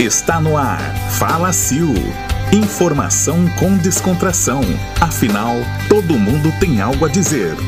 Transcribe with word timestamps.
Está 0.00 0.40
no 0.40 0.56
ar. 0.56 0.78
Fala 1.18 1.50
Sil. 1.50 1.90
Informação 2.54 3.50
com 3.58 3.74
descontração. 3.82 4.62
Afinal, 5.02 5.58
todo 5.90 6.14
mundo 6.14 6.54
tem 6.62 6.78
algo 6.78 7.02
a 7.02 7.10
dizer. 7.10 7.58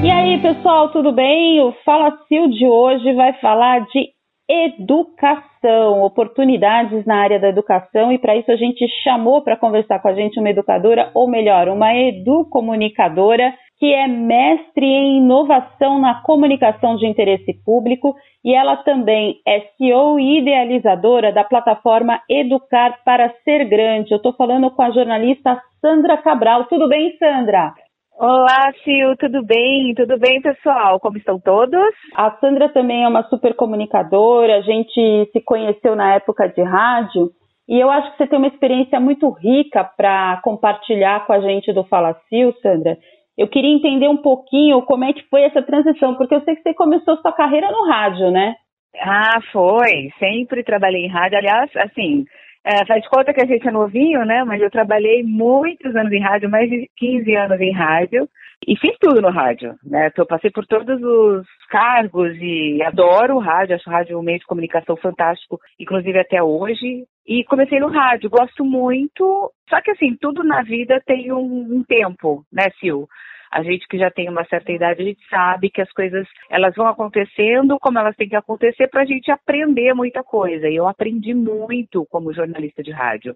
E 0.00 0.10
aí, 0.10 0.40
pessoal, 0.40 0.88
tudo 0.88 1.12
bem? 1.12 1.60
O 1.60 1.70
Fala 1.84 2.16
Sil 2.24 2.48
de 2.48 2.64
hoje 2.64 3.12
vai 3.12 3.34
falar 3.40 3.80
de 3.92 4.08
educação, 4.48 6.00
oportunidades 6.00 7.04
na 7.04 7.16
área 7.20 7.38
da 7.38 7.50
educação, 7.50 8.10
e 8.10 8.18
para 8.18 8.36
isso 8.36 8.50
a 8.50 8.56
gente 8.56 8.88
chamou 9.04 9.42
para 9.42 9.54
conversar 9.54 10.00
com 10.00 10.08
a 10.08 10.14
gente 10.14 10.40
uma 10.40 10.48
educadora, 10.48 11.10
ou 11.12 11.28
melhor, 11.28 11.68
uma 11.68 11.94
educomunicadora, 11.94 13.52
que 13.80 13.94
é 13.94 14.06
mestre 14.06 14.84
em 14.84 15.16
inovação 15.16 15.98
na 15.98 16.20
comunicação 16.20 16.96
de 16.96 17.06
interesse 17.06 17.54
público 17.64 18.14
e 18.44 18.54
ela 18.54 18.76
também 18.76 19.40
é 19.48 19.60
CEO 19.78 20.20
e 20.20 20.40
idealizadora 20.40 21.32
da 21.32 21.44
plataforma 21.44 22.20
Educar 22.28 23.02
para 23.02 23.32
Ser 23.42 23.64
Grande. 23.64 24.12
Eu 24.12 24.18
estou 24.18 24.34
falando 24.34 24.70
com 24.70 24.82
a 24.82 24.90
jornalista 24.90 25.58
Sandra 25.80 26.18
Cabral. 26.18 26.66
Tudo 26.66 26.88
bem, 26.88 27.16
Sandra? 27.16 27.72
Olá, 28.18 28.70
Sil, 28.84 29.16
tudo 29.18 29.42
bem? 29.42 29.94
Tudo 29.94 30.18
bem, 30.18 30.42
pessoal? 30.42 31.00
Como 31.00 31.16
estão 31.16 31.40
todos? 31.40 31.94
A 32.14 32.32
Sandra 32.32 32.68
também 32.68 33.04
é 33.04 33.08
uma 33.08 33.22
super 33.30 33.54
comunicadora, 33.54 34.58
a 34.58 34.60
gente 34.60 35.30
se 35.32 35.40
conheceu 35.40 35.96
na 35.96 36.16
época 36.16 36.46
de 36.48 36.62
rádio 36.62 37.30
e 37.70 37.78
eu 37.78 37.88
acho 37.88 38.10
que 38.10 38.16
você 38.16 38.26
tem 38.26 38.36
uma 38.36 38.48
experiência 38.48 38.98
muito 38.98 39.30
rica 39.30 39.84
para 39.84 40.40
compartilhar 40.42 41.24
com 41.24 41.32
a 41.32 41.38
gente 41.38 41.72
do 41.72 41.84
Fala 41.84 42.16
Sil, 42.26 42.50
Sandra. 42.60 42.98
Eu 43.40 43.48
queria 43.48 43.74
entender 43.74 44.06
um 44.06 44.18
pouquinho 44.18 44.82
como 44.82 45.02
é 45.02 45.14
que 45.14 45.26
foi 45.30 45.40
essa 45.44 45.62
transição, 45.62 46.14
porque 46.14 46.34
eu 46.34 46.42
sei 46.42 46.54
que 46.56 46.62
você 46.62 46.74
começou 46.74 47.16
sua 47.16 47.32
carreira 47.32 47.70
no 47.70 47.88
rádio, 47.88 48.30
né? 48.30 48.54
Ah, 49.00 49.40
foi. 49.50 50.10
Sempre 50.18 50.62
trabalhei 50.62 51.06
em 51.06 51.08
rádio. 51.08 51.38
Aliás, 51.38 51.70
assim, 51.76 52.26
é, 52.62 52.84
faz 52.84 53.08
conta 53.08 53.32
que 53.32 53.40
a 53.40 53.46
gente 53.46 53.66
é 53.66 53.70
novinho, 53.70 54.26
né? 54.26 54.44
Mas 54.44 54.60
eu 54.60 54.70
trabalhei 54.70 55.22
muitos 55.22 55.96
anos 55.96 56.12
em 56.12 56.20
rádio, 56.20 56.50
mais 56.50 56.68
de 56.68 56.86
15 56.98 57.34
anos 57.34 57.58
em 57.58 57.72
rádio. 57.72 58.28
E 58.66 58.76
fiz 58.76 58.94
tudo 59.00 59.22
no 59.22 59.30
rádio, 59.30 59.74
né? 59.82 60.10
Eu 60.14 60.26
passei 60.26 60.50
por 60.50 60.66
todos 60.66 61.02
os 61.02 61.46
cargos 61.70 62.36
e 62.38 62.82
adoro 62.82 63.36
o 63.36 63.40
rádio, 63.40 63.74
acho 63.74 63.88
o 63.88 63.92
rádio 63.92 64.18
um 64.18 64.22
meio 64.22 64.38
de 64.38 64.44
comunicação 64.44 64.96
fantástico, 64.96 65.58
inclusive 65.78 66.18
até 66.18 66.42
hoje. 66.42 67.04
E 67.26 67.42
comecei 67.44 67.80
no 67.80 67.88
rádio, 67.88 68.28
gosto 68.28 68.64
muito. 68.64 69.50
Só 69.68 69.80
que 69.80 69.90
assim, 69.90 70.14
tudo 70.20 70.44
na 70.44 70.62
vida 70.62 71.00
tem 71.06 71.32
um, 71.32 71.78
um 71.78 71.84
tempo, 71.84 72.44
né, 72.52 72.70
Sil? 72.76 73.08
A 73.50 73.64
gente 73.64 73.88
que 73.88 73.98
já 73.98 74.10
tem 74.10 74.28
uma 74.28 74.44
certa 74.44 74.70
idade, 74.70 75.02
a 75.02 75.04
gente 75.04 75.26
sabe 75.28 75.70
que 75.70 75.80
as 75.80 75.90
coisas 75.92 76.28
elas 76.48 76.74
vão 76.76 76.86
acontecendo 76.86 77.78
como 77.80 77.98
elas 77.98 78.14
têm 78.14 78.28
que 78.28 78.36
acontecer 78.36 78.88
para 78.88 79.02
a 79.02 79.06
gente 79.06 79.30
aprender 79.30 79.92
muita 79.92 80.22
coisa. 80.22 80.68
E 80.68 80.76
eu 80.76 80.86
aprendi 80.86 81.34
muito 81.34 82.06
como 82.10 82.32
jornalista 82.32 82.82
de 82.82 82.92
rádio. 82.92 83.34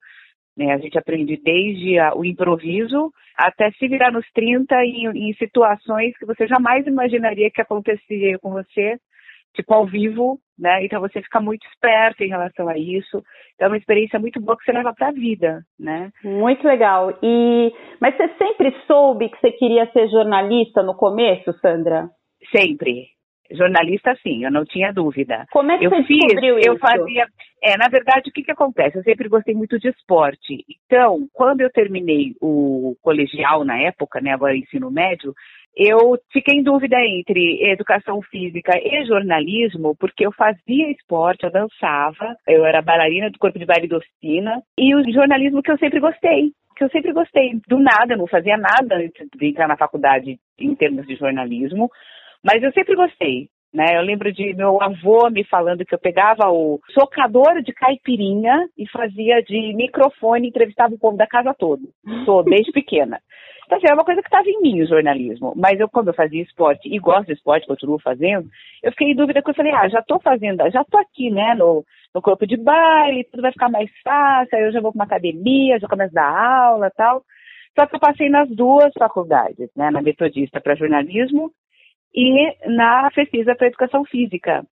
Né? 0.56 0.72
A 0.72 0.78
gente 0.78 0.98
aprende 0.98 1.36
desde 1.42 1.98
a, 1.98 2.14
o 2.14 2.24
improviso 2.24 3.10
até 3.36 3.70
se 3.72 3.88
virar 3.88 4.12
nos 4.12 4.26
30 4.32 4.74
em, 4.84 5.30
em 5.30 5.34
situações 5.34 6.16
que 6.16 6.26
você 6.26 6.46
jamais 6.46 6.86
imaginaria 6.86 7.50
que 7.50 7.60
aconteceria 7.60 8.38
com 8.38 8.50
você 8.52 8.98
tipo 9.54 9.72
ao 9.72 9.86
vivo, 9.86 10.38
né? 10.58 10.84
Então 10.84 11.00
você 11.00 11.22
fica 11.22 11.40
muito 11.40 11.64
esperto 11.68 12.22
em 12.22 12.28
relação 12.28 12.68
a 12.68 12.76
isso. 12.76 13.22
Então 13.54 13.66
é 13.66 13.68
uma 13.68 13.76
experiência 13.76 14.18
muito 14.18 14.40
boa 14.40 14.56
que 14.58 14.64
você 14.64 14.72
leva 14.72 14.92
para 14.92 15.08
a 15.08 15.12
vida, 15.12 15.62
né? 15.78 16.10
Muito 16.24 16.66
legal. 16.66 17.16
E 17.22 17.72
mas 18.00 18.16
você 18.16 18.28
sempre 18.36 18.74
soube 18.86 19.28
que 19.28 19.40
você 19.40 19.52
queria 19.52 19.90
ser 19.92 20.08
jornalista 20.08 20.82
no 20.82 20.94
começo, 20.96 21.52
Sandra? 21.60 22.08
Sempre. 22.54 23.13
Jornalista, 23.50 24.14
sim, 24.22 24.44
eu 24.44 24.50
não 24.50 24.64
tinha 24.64 24.92
dúvida. 24.92 25.46
Como 25.52 25.70
é 25.70 25.78
que 25.78 25.86
eu 25.86 25.90
você 25.90 26.02
fiz, 26.04 26.18
descobriu 26.18 26.58
isso? 26.58 26.68
Eu 26.68 26.78
fazia. 26.78 27.26
É, 27.62 27.76
na 27.76 27.88
verdade, 27.88 28.28
o 28.28 28.32
que, 28.32 28.42
que 28.42 28.50
acontece? 28.50 28.98
Eu 28.98 29.02
sempre 29.02 29.28
gostei 29.28 29.54
muito 29.54 29.78
de 29.78 29.88
esporte. 29.88 30.64
Então, 30.86 31.26
quando 31.32 31.60
eu 31.60 31.70
terminei 31.70 32.34
o 32.40 32.94
colegial 33.02 33.64
na 33.64 33.78
época, 33.78 34.20
né, 34.20 34.32
agora 34.32 34.56
ensino 34.56 34.90
médio, 34.90 35.34
eu 35.76 36.16
fiquei 36.32 36.58
em 36.58 36.62
dúvida 36.62 36.96
entre 37.00 37.70
educação 37.70 38.22
física 38.22 38.72
e 38.78 39.04
jornalismo, 39.06 39.96
porque 39.98 40.24
eu 40.24 40.32
fazia 40.32 40.90
esporte, 40.90 41.44
eu 41.44 41.50
dançava, 41.50 42.36
eu 42.46 42.64
era 42.64 42.80
bailarina 42.80 43.30
do 43.30 43.38
corpo 43.38 43.58
de 43.58 43.94
oficina, 43.94 44.62
e 44.78 44.94
o 44.94 45.12
jornalismo 45.12 45.62
que 45.62 45.72
eu 45.72 45.78
sempre 45.78 45.98
gostei, 45.98 46.52
que 46.76 46.84
eu 46.84 46.90
sempre 46.90 47.12
gostei. 47.12 47.60
Do 47.66 47.78
nada, 47.78 48.16
não 48.16 48.26
fazia 48.26 48.56
nada 48.56 48.96
antes 48.96 49.26
de 49.36 49.46
entrar 49.46 49.66
na 49.66 49.76
faculdade 49.76 50.38
em 50.58 50.74
termos 50.76 51.06
de 51.06 51.16
jornalismo, 51.16 51.90
mas 52.44 52.62
eu 52.62 52.72
sempre 52.72 52.94
gostei. 52.94 53.48
Né? 53.72 53.96
Eu 53.96 54.02
lembro 54.02 54.32
de 54.32 54.54
meu 54.54 54.80
avô 54.80 55.28
me 55.30 55.42
falando 55.42 55.84
que 55.84 55.92
eu 55.92 55.98
pegava 55.98 56.48
o 56.48 56.78
socador 56.90 57.60
de 57.60 57.72
caipirinha 57.72 58.68
e 58.78 58.88
fazia 58.88 59.42
de 59.42 59.74
microfone, 59.74 60.46
entrevistava 60.46 60.94
o 60.94 60.98
povo 60.98 61.16
da 61.16 61.26
casa 61.26 61.52
todo, 61.58 61.82
todo 62.24 62.44
desde 62.44 62.70
pequena. 62.70 63.18
Então, 63.66 63.78
assim, 63.78 63.88
é 63.90 63.94
uma 63.94 64.04
coisa 64.04 64.20
que 64.20 64.28
estava 64.28 64.48
em 64.48 64.60
mim, 64.60 64.82
o 64.82 64.86
jornalismo. 64.86 65.54
Mas 65.56 65.80
eu, 65.80 65.88
como 65.88 66.08
eu 66.08 66.14
fazia 66.14 66.40
esporte 66.40 66.88
e 66.88 66.98
gosto 67.00 67.26
de 67.26 67.32
esporte, 67.32 67.66
continuo 67.66 67.98
fazendo, 67.98 68.48
eu 68.80 68.92
fiquei 68.92 69.08
em 69.08 69.16
dúvida 69.16 69.42
que 69.42 69.50
eu 69.50 69.54
falei, 69.54 69.72
ah, 69.72 69.88
já 69.88 69.98
estou 69.98 70.20
fazendo, 70.20 70.70
já 70.70 70.82
estou 70.82 71.00
aqui, 71.00 71.30
né, 71.30 71.56
no, 71.56 71.82
no 72.14 72.22
corpo 72.22 72.46
de 72.46 72.56
baile, 72.56 73.24
tudo 73.24 73.42
vai 73.42 73.50
ficar 73.50 73.70
mais 73.70 73.90
fácil, 74.04 74.56
aí 74.56 74.64
eu 74.66 74.72
já 74.72 74.80
vou 74.80 74.92
para 74.92 74.98
uma 74.98 75.04
academia, 75.04 75.80
já 75.80 75.88
começo 75.88 76.16
a 76.16 76.20
dar 76.20 76.66
aula 76.66 76.92
tal. 76.96 77.24
Só 77.76 77.86
que 77.86 77.96
eu 77.96 78.00
passei 78.00 78.28
nas 78.28 78.48
duas 78.50 78.92
faculdades, 78.96 79.68
né, 79.74 79.90
na 79.90 80.00
metodista 80.00 80.60
para 80.60 80.76
jornalismo 80.76 81.50
e 82.14 82.56
na 82.68 83.10
pesquisa 83.10 83.54
para 83.56 83.66
educação 83.66 84.04
física. 84.04 84.64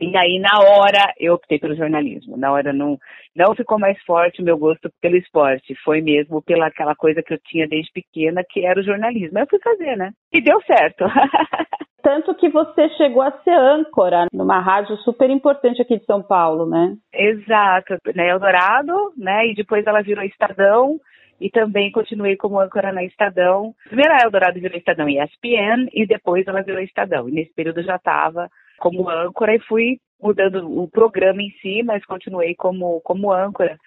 E 0.00 0.16
aí, 0.16 0.38
na 0.38 0.60
hora, 0.60 1.12
eu 1.18 1.34
optei 1.34 1.58
pelo 1.58 1.74
jornalismo. 1.74 2.36
Na 2.36 2.52
hora 2.52 2.72
não, 2.72 2.96
não 3.34 3.54
ficou 3.56 3.80
mais 3.80 4.00
forte 4.04 4.40
o 4.40 4.44
meu 4.44 4.56
gosto 4.56 4.88
pelo 5.00 5.16
esporte. 5.16 5.74
Foi 5.84 6.00
mesmo 6.00 6.40
pela 6.40 6.66
aquela 6.66 6.94
coisa 6.94 7.20
que 7.20 7.34
eu 7.34 7.38
tinha 7.44 7.66
desde 7.66 7.90
pequena, 7.92 8.44
que 8.48 8.64
era 8.64 8.78
o 8.78 8.84
jornalismo. 8.84 9.38
Eu 9.38 9.46
fui 9.50 9.58
fazer, 9.58 9.96
né? 9.96 10.12
E 10.32 10.40
deu 10.40 10.60
certo. 10.62 11.04
Tanto 12.00 12.32
que 12.36 12.48
você 12.48 12.88
chegou 12.90 13.22
a 13.22 13.32
ser 13.42 13.54
âncora 13.54 14.26
numa 14.32 14.60
rádio 14.60 14.96
super 14.98 15.28
importante 15.30 15.82
aqui 15.82 15.98
de 15.98 16.04
São 16.04 16.22
Paulo, 16.22 16.64
né? 16.64 16.94
Exato, 17.12 17.96
né? 18.14 18.30
Eldorado, 18.30 19.12
né? 19.16 19.48
E 19.48 19.54
depois 19.54 19.84
ela 19.84 20.00
virou 20.00 20.24
Estadão 20.24 21.00
e 21.40 21.50
também 21.50 21.90
continuei 21.92 22.36
como 22.36 22.60
âncora 22.60 22.92
na 22.92 23.04
Estadão. 23.04 23.74
Primeiro 23.86 24.12
a 24.12 24.24
Eldorado 24.24 24.60
virou 24.60 24.76
Estadão 24.76 25.08
e 25.08 25.18
ESPN 25.22 25.88
e 25.92 26.06
depois 26.06 26.46
ela 26.46 26.62
virou 26.62 26.80
Estadão. 26.80 27.28
E 27.28 27.32
nesse 27.32 27.52
período 27.54 27.80
eu 27.80 27.84
já 27.84 27.96
estava 27.96 28.48
como 28.78 29.08
âncora 29.08 29.54
e 29.54 29.60
fui 29.60 29.98
mudando 30.20 30.68
o 30.80 30.88
programa 30.88 31.42
em 31.42 31.50
si, 31.62 31.82
mas 31.82 32.04
continuei 32.04 32.54
como, 32.54 33.00
como 33.02 33.32
âncora. 33.32 33.78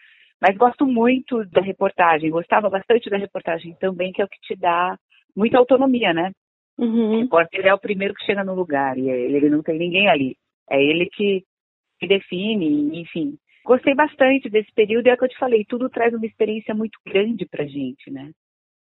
Mas 0.41 0.57
gosto 0.57 0.85
muito 0.87 1.45
da 1.45 1.61
reportagem, 1.61 2.31
gostava 2.31 2.69
bastante 2.69 3.09
da 3.09 3.17
reportagem 3.17 3.75
também, 3.79 4.11
que 4.11 4.21
é 4.21 4.25
o 4.25 4.29
que 4.29 4.39
te 4.41 4.55
dá 4.59 4.97
muita 5.35 5.57
autonomia, 5.57 6.13
né? 6.13 6.31
Uhum. 6.77 7.17
O 7.17 7.19
repórter 7.21 7.65
é 7.67 7.73
o 7.73 7.79
primeiro 7.79 8.13
que 8.13 8.25
chega 8.25 8.43
no 8.43 8.55
lugar 8.55 8.97
e 8.97 9.07
ele 9.07 9.49
não 9.49 9.61
tem 9.61 9.77
ninguém 9.77 10.09
ali. 10.09 10.35
É 10.69 10.81
ele 10.81 11.07
que, 11.11 11.43
que 11.99 12.07
define, 12.07 12.99
enfim. 12.99 13.37
Gostei 13.65 13.93
bastante 13.95 14.49
desse 14.49 14.71
período 14.73 15.07
e 15.07 15.09
é 15.09 15.13
o 15.13 15.17
que 15.17 15.25
eu 15.25 15.29
te 15.29 15.37
falei, 15.37 15.65
tudo 15.67 15.89
traz 15.89 16.13
uma 16.13 16.25
experiência 16.25 16.73
muito 16.73 16.99
grande 17.05 17.45
pra 17.45 17.65
gente, 17.65 18.11
né? 18.11 18.31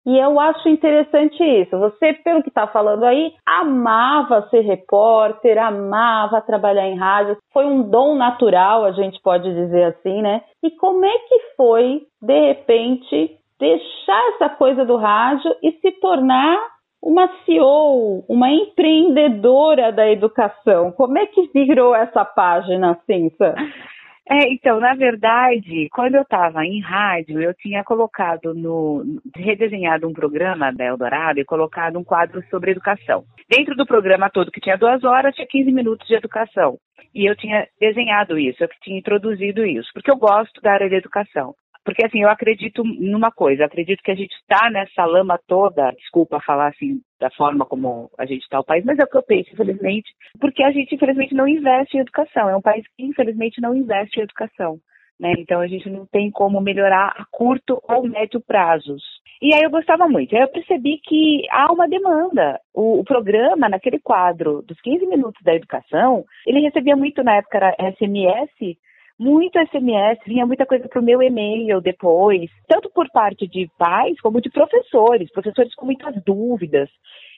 E 0.08 0.18
eu 0.18 0.40
acho 0.40 0.70
interessante 0.70 1.44
isso. 1.44 1.78
Você, 1.78 2.14
pelo 2.14 2.42
que 2.42 2.48
está 2.48 2.66
falando 2.66 3.04
aí, 3.04 3.34
amava 3.46 4.48
ser 4.50 4.62
repórter, 4.62 5.62
amava 5.62 6.40
trabalhar 6.40 6.88
em 6.88 6.98
rádio. 6.98 7.38
Foi 7.52 7.66
um 7.66 7.84
dom 7.84 8.16
natural, 8.16 8.86
a 8.86 8.94
gente 8.94 9.22
pode 9.22 9.54
dizer 9.54 9.84
assim, 9.84 10.22
né? 10.22 10.44
E 10.64 10.72
como 10.72 11.04
é 11.04 11.18
que 11.28 11.40
foi, 11.58 12.04
de 12.22 12.40
repente, 12.40 13.38
deixar 13.60 14.30
essa 14.36 14.48
coisa 14.48 14.86
do 14.86 14.96
rádio 14.96 15.54
e 15.62 15.74
se 15.74 15.92
tornar 16.00 16.58
uma 17.04 17.28
CEO, 17.44 18.24
uma 18.30 18.50
empreendedora 18.50 19.92
da 19.92 20.10
educação? 20.10 20.90
Como 20.94 21.18
é 21.18 21.26
que 21.26 21.50
virou 21.54 21.94
essa 21.94 22.24
página, 22.24 22.92
assim, 22.92 23.30
é, 24.30 24.52
então, 24.52 24.80
na 24.80 24.94
verdade, 24.94 25.88
quando 25.92 26.16
eu 26.16 26.22
estava 26.22 26.66
em 26.66 26.82
rádio, 26.82 27.42
eu 27.42 27.54
tinha 27.54 27.84
colocado 27.84 28.54
no. 28.54 29.04
redesenhado 29.36 30.08
um 30.08 30.14
programa 30.14 30.72
da 30.72 30.86
Eldorado 30.86 31.40
e 31.40 31.46
colocado 31.46 31.98
um 31.98 32.04
quadro 32.04 32.44
sobre 32.50 32.72
educação. 32.72 33.24
Dentro 33.50 33.76
do 33.76 33.86
programa 33.86 34.30
todo, 34.30 34.52
que 34.52 34.60
tinha 34.60 34.78
duas 34.78 35.04
horas, 35.04 35.34
tinha 35.34 35.48
15 35.48 35.72
minutos 35.72 36.06
de 36.08 36.16
educação. 36.16 36.78
E 37.16 37.26
eu 37.26 37.36
tinha 37.36 37.68
desenhado 37.80 38.38
isso, 38.38 38.62
eu 38.62 38.70
tinha 38.82 39.00
introduzido 39.00 39.66
isso, 39.66 39.90
porque 39.94 40.12
eu 40.12 40.18
gosto 40.18 40.62
da 40.62 40.74
área 40.74 40.90
de 40.90 40.96
educação. 40.96 41.56
Porque, 41.88 42.06
assim, 42.06 42.22
eu 42.22 42.30
acredito 42.30 42.84
numa 42.84 43.32
coisa, 43.32 43.64
acredito 43.64 44.04
que 44.04 44.12
a 44.12 44.16
gente 44.16 44.34
está 44.34 44.70
nessa 44.70 45.06
lama 45.06 45.40
toda, 45.48 45.92
desculpa 45.92 46.38
falar 46.46 46.68
assim, 46.68 47.00
da 47.18 47.30
forma 47.32 47.66
como 47.66 48.12
a 48.20 48.26
gente 48.26 48.42
está 48.42 48.60
o 48.60 48.64
país, 48.66 48.84
mas 48.84 49.00
é 49.00 49.06
o 49.06 49.08
que 49.08 49.16
eu 49.16 49.24
penso, 49.24 49.54
infelizmente, 49.54 50.12
porque 50.38 50.64
a 50.64 50.72
gente, 50.72 50.94
infelizmente, 50.94 51.34
não 51.34 51.48
investe 51.48 51.96
em 51.96 52.02
educação. 52.02 52.50
É 52.50 52.58
um 52.58 52.62
país 52.62 52.84
que, 52.90 53.06
infelizmente, 53.06 53.62
não 53.62 53.74
investe 53.74 54.20
em 54.20 54.24
educação. 54.24 54.78
né? 55.18 55.32
Então 55.38 55.62
a 55.62 55.68
gente 55.68 55.90
não 55.90 56.06
tem 56.06 56.30
como 56.30 56.60
melhorar 56.60 57.16
a 57.16 57.26
curto 57.32 57.82
ou 57.88 58.06
médio 58.06 58.42
prazos. 58.42 59.02
E 59.42 59.56
aí 59.56 59.64
eu 59.64 59.70
gostava 59.70 60.10
muito. 60.10 60.36
Aí 60.36 60.42
eu 60.42 60.50
percebi 60.50 61.00
que 61.02 61.44
há 61.50 61.72
uma 61.72 61.88
demanda. 61.88 62.60
O, 62.74 63.00
o, 63.00 63.04
programa, 63.06 63.70
naquele 63.70 64.00
quadro 64.00 64.62
dos 64.64 64.78
15 64.82 65.06
minutos 65.06 65.42
da 65.42 65.56
educação, 65.56 66.26
ele 66.46 66.60
recebia 66.60 66.98
muito, 66.98 67.24
na 67.24 67.38
época 67.38 67.58
era 67.60 67.94
SMS, 67.94 68.78
muito 69.20 69.60
SMS, 69.60 70.20
vinha 70.26 70.46
muita 70.46 70.66
coisa 70.66 70.88
para 70.88 71.00
o 71.00 71.04
meu 71.04 71.22
e-mail 71.22 71.82
depois, 71.82 72.50
tanto 72.68 72.90
por 72.90 73.10
parte 73.12 73.48
de 73.48 73.70
pais 73.78 74.20
como 74.22 74.42
de 74.42 74.50
professores, 74.50 75.32
professores 75.32 75.74
com 75.76 75.86
muitas 75.86 76.16
dúvidas. 76.24 76.90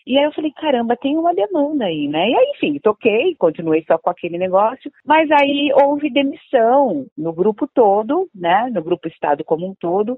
E 0.05 0.17
aí 0.17 0.23
eu 0.23 0.31
falei, 0.31 0.51
caramba, 0.51 0.97
tem 0.97 1.17
uma 1.17 1.33
demanda 1.33 1.85
aí, 1.85 2.07
né? 2.07 2.29
E 2.29 2.35
aí, 2.35 2.53
enfim, 2.55 2.79
toquei, 2.79 3.35
continuei 3.35 3.83
só 3.85 3.97
com 3.97 4.09
aquele 4.09 4.37
negócio, 4.37 4.91
mas 5.05 5.29
aí 5.31 5.71
houve 5.73 6.09
demissão 6.09 7.05
no 7.17 7.31
grupo 7.31 7.67
todo, 7.67 8.27
né? 8.33 8.69
No 8.73 8.81
grupo 8.81 9.07
Estado 9.07 9.43
como 9.43 9.67
um 9.67 9.75
todo, 9.75 10.17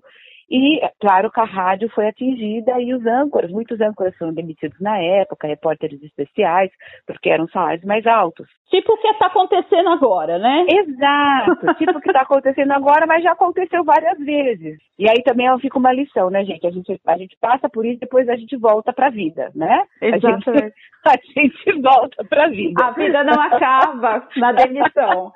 e, 0.52 0.82
claro, 1.00 1.32
que 1.32 1.40
a 1.40 1.46
rádio 1.46 1.90
foi 1.96 2.10
atingida 2.10 2.78
e 2.82 2.94
os 2.94 3.06
âncoras, 3.06 3.50
muitos 3.50 3.80
âncoras 3.80 4.14
foram 4.18 4.34
demitidos 4.34 4.78
na 4.82 4.98
época, 4.98 5.48
repórteres 5.48 6.04
especiais, 6.04 6.70
porque 7.08 7.30
eram 7.30 7.48
salários 7.48 7.86
mais 7.86 8.06
altos. 8.06 8.50
Tipo 8.70 8.94
o 8.94 8.98
que 8.98 9.08
está 9.08 9.28
acontecendo 9.28 9.88
agora, 9.90 10.38
né? 10.38 10.66
Exato, 10.70 11.74
tipo 11.80 11.98
o 11.98 12.02
que 12.02 12.10
está 12.10 12.24
acontecendo 12.24 12.72
agora, 12.74 13.08
mas 13.08 13.24
já 13.24 13.32
aconteceu 13.32 13.86
várias 13.86 14.20
vezes. 14.20 14.78
E 15.00 15.10
aí 15.10 15.24
também 15.24 15.48
fica 15.60 15.80
uma 15.80 15.94
lição, 15.94 16.30
né, 16.30 16.44
gente? 16.44 16.68
A 16.68 16.72
gente, 16.72 17.00
a 17.08 17.18
gente 17.18 17.38
passa 17.40 17.70
por 17.70 17.86
isso, 17.86 18.02
depois 18.02 18.28
a 18.28 18.36
gente 18.36 18.58
volta 18.58 18.92
para 18.92 19.08
a 19.08 19.12
vida, 19.12 19.52
né? 19.56 19.84
Exatamente. 20.02 20.50
A 20.50 20.54
gente, 20.54 20.74
a 21.08 21.40
gente 21.40 21.82
volta 21.82 22.26
para 22.26 22.46
a 22.46 22.50
vida. 22.50 22.86
A 22.86 22.92
vida 22.92 23.24
não 23.24 23.42
acaba 23.42 24.28
na 24.36 24.52
demissão. 24.52 25.32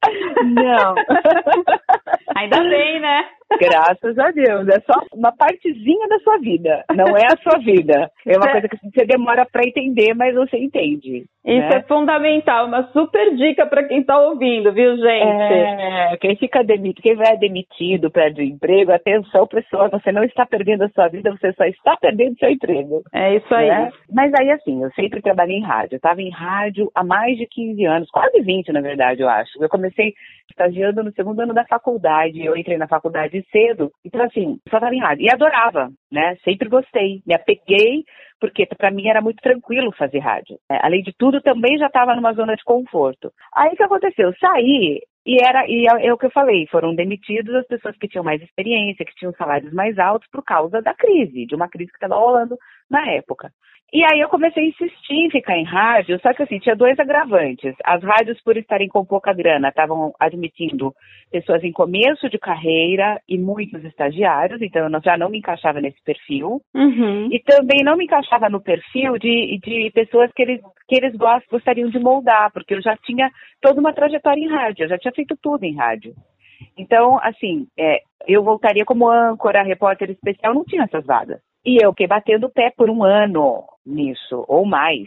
Não. 0.54 0.94
Ainda 2.36 2.62
bem, 2.62 3.00
né? 3.00 3.24
Graças 3.56 4.18
a 4.18 4.30
Deus. 4.30 4.68
É 4.68 4.80
só 4.80 5.00
uma 5.14 5.32
partezinha 5.32 6.06
da 6.08 6.18
sua 6.18 6.38
vida. 6.38 6.84
Não 6.94 7.16
é 7.16 7.24
a 7.26 7.36
sua 7.42 7.58
vida. 7.58 8.10
É 8.26 8.36
uma 8.36 8.48
é. 8.48 8.52
coisa 8.52 8.68
que 8.68 8.76
você 8.82 9.06
demora 9.06 9.46
para 9.50 9.66
entender, 9.66 10.14
mas 10.14 10.34
você 10.34 10.58
entende. 10.58 11.24
Isso 11.44 11.68
né? 11.68 11.76
é 11.76 11.82
fundamental. 11.82 12.66
Uma 12.66 12.82
super 12.92 13.34
dica 13.34 13.64
para 13.64 13.84
quem 13.84 14.00
está 14.00 14.18
ouvindo, 14.18 14.70
viu, 14.72 14.96
gente? 14.96 15.08
É, 15.08 16.16
quem 16.20 16.36
fica 16.36 16.62
demitido, 16.62 17.02
quem 17.02 17.16
vai 17.16 17.38
demitido, 17.38 18.10
perde 18.10 18.42
o 18.42 18.44
emprego, 18.44 18.92
atenção, 18.92 19.46
pessoal, 19.46 19.88
você 19.88 20.12
não 20.12 20.24
está 20.24 20.44
perdendo 20.44 20.84
a 20.84 20.88
sua 20.90 21.08
vida, 21.08 21.30
você 21.30 21.52
só 21.54 21.64
está 21.64 21.96
perdendo 21.96 22.38
seu 22.38 22.50
emprego. 22.50 23.02
É 23.14 23.36
isso 23.36 23.54
aí. 23.54 23.68
Né? 23.68 23.90
Mas 24.12 24.32
aí, 24.38 24.50
assim, 24.50 24.82
eu 24.82 24.90
sempre 24.90 25.22
trabalhei 25.22 25.56
em 25.56 25.64
rádio. 25.64 25.94
Eu 25.94 25.98
estava 25.98 26.20
em 26.20 26.30
rádio 26.30 26.90
há 26.94 27.02
mais 27.02 27.38
de 27.38 27.46
15 27.46 27.84
anos, 27.86 28.10
quase 28.10 28.42
20, 28.42 28.70
na 28.72 28.82
verdade, 28.82 29.22
eu 29.22 29.28
acho. 29.28 29.50
Eu 29.62 29.70
comecei 29.70 30.12
estagiando 30.50 31.02
no 31.02 31.12
segundo 31.12 31.40
ano 31.40 31.54
da 31.54 31.64
faculdade. 31.64 32.44
Eu 32.44 32.56
entrei 32.56 32.76
na 32.76 32.88
faculdade 32.88 33.37
cedo. 33.50 33.90
Então, 34.04 34.22
assim, 34.22 34.58
só 34.68 34.76
estava 34.76 34.94
em 34.94 35.00
rádio. 35.00 35.24
E 35.24 35.30
adorava, 35.30 35.90
né? 36.10 36.36
Sempre 36.44 36.68
gostei. 36.68 37.20
Me 37.26 37.34
apeguei, 37.34 38.04
porque 38.40 38.66
para 38.66 38.90
mim 38.90 39.08
era 39.08 39.20
muito 39.20 39.40
tranquilo 39.40 39.92
fazer 39.92 40.18
rádio. 40.18 40.58
É, 40.70 40.78
além 40.84 41.02
de 41.02 41.12
tudo, 41.16 41.40
também 41.40 41.78
já 41.78 41.86
estava 41.86 42.14
numa 42.14 42.32
zona 42.32 42.54
de 42.54 42.64
conforto. 42.64 43.30
Aí 43.54 43.72
o 43.72 43.76
que 43.76 43.82
aconteceu? 43.82 44.32
Saí 44.40 45.00
e 45.28 45.36
era 45.44 45.66
e 45.68 45.86
é, 45.86 46.06
é, 46.06 46.12
o 46.12 46.16
que 46.16 46.24
eu 46.24 46.30
falei, 46.30 46.66
foram 46.68 46.94
demitidos 46.94 47.54
as 47.54 47.66
pessoas 47.66 47.94
que 47.98 48.08
tinham 48.08 48.24
mais 48.24 48.40
experiência, 48.40 49.04
que 49.04 49.14
tinham 49.14 49.34
salários 49.34 49.74
mais 49.74 49.98
altos 49.98 50.26
por 50.32 50.42
causa 50.42 50.80
da 50.80 50.94
crise, 50.94 51.44
de 51.44 51.54
uma 51.54 51.68
crise 51.68 51.90
que 51.90 51.96
estava 51.96 52.18
rolando 52.18 52.56
na 52.90 53.10
época. 53.12 53.50
E 53.90 54.04
aí 54.04 54.20
eu 54.20 54.28
comecei 54.28 54.64
a 54.64 54.66
insistir 54.66 55.14
em 55.14 55.30
ficar 55.30 55.56
em 55.56 55.64
rádio, 55.64 56.20
só 56.20 56.34
que 56.34 56.42
assim, 56.42 56.58
tinha 56.58 56.76
dois 56.76 56.98
agravantes. 56.98 57.74
As 57.82 58.02
rádios, 58.02 58.38
por 58.42 58.54
estarem 58.58 58.86
com 58.86 59.02
pouca 59.02 59.32
grana, 59.32 59.68
estavam 59.68 60.12
admitindo 60.20 60.92
pessoas 61.32 61.64
em 61.64 61.72
começo 61.72 62.28
de 62.28 62.38
carreira 62.38 63.18
e 63.26 63.38
muitos 63.38 63.82
estagiários, 63.84 64.60
então 64.60 64.86
eu 64.86 65.00
já 65.02 65.16
não 65.16 65.30
me 65.30 65.38
encaixava 65.38 65.80
nesse 65.80 66.02
perfil. 66.04 66.60
Uhum. 66.74 67.30
E 67.32 67.40
também 67.40 67.82
não 67.82 67.96
me 67.96 68.04
encaixava 68.04 68.50
no 68.50 68.60
perfil 68.60 69.16
de, 69.16 69.58
de 69.62 69.90
pessoas 69.94 70.30
que 70.32 70.42
eles, 70.42 70.60
que 70.86 70.96
eles 70.96 71.16
gostariam 71.50 71.88
de 71.88 71.98
moldar, 71.98 72.52
porque 72.52 72.74
eu 72.74 72.82
já 72.82 72.94
tinha 72.98 73.30
toda 73.62 73.80
uma 73.80 73.94
trajetória 73.94 74.38
em 74.38 74.50
rádio, 74.50 74.84
eu 74.84 74.88
já 74.90 74.98
tinha 74.98 75.12
feito 75.12 75.34
tudo 75.40 75.64
em 75.64 75.74
rádio. 75.74 76.12
Então, 76.76 77.18
assim, 77.22 77.66
é, 77.78 78.00
eu 78.26 78.42
voltaria 78.42 78.84
como 78.84 79.08
âncora, 79.08 79.62
repórter 79.62 80.10
especial, 80.10 80.52
não 80.52 80.64
tinha 80.64 80.84
essas 80.84 81.06
vagas. 81.06 81.40
E 81.64 81.82
eu 81.82 81.90
fiquei 81.90 82.06
batendo 82.06 82.46
o 82.46 82.50
pé 82.50 82.72
por 82.76 82.88
um 82.88 83.02
ano 83.02 83.64
nisso, 83.84 84.44
ou 84.48 84.64
mais. 84.64 85.04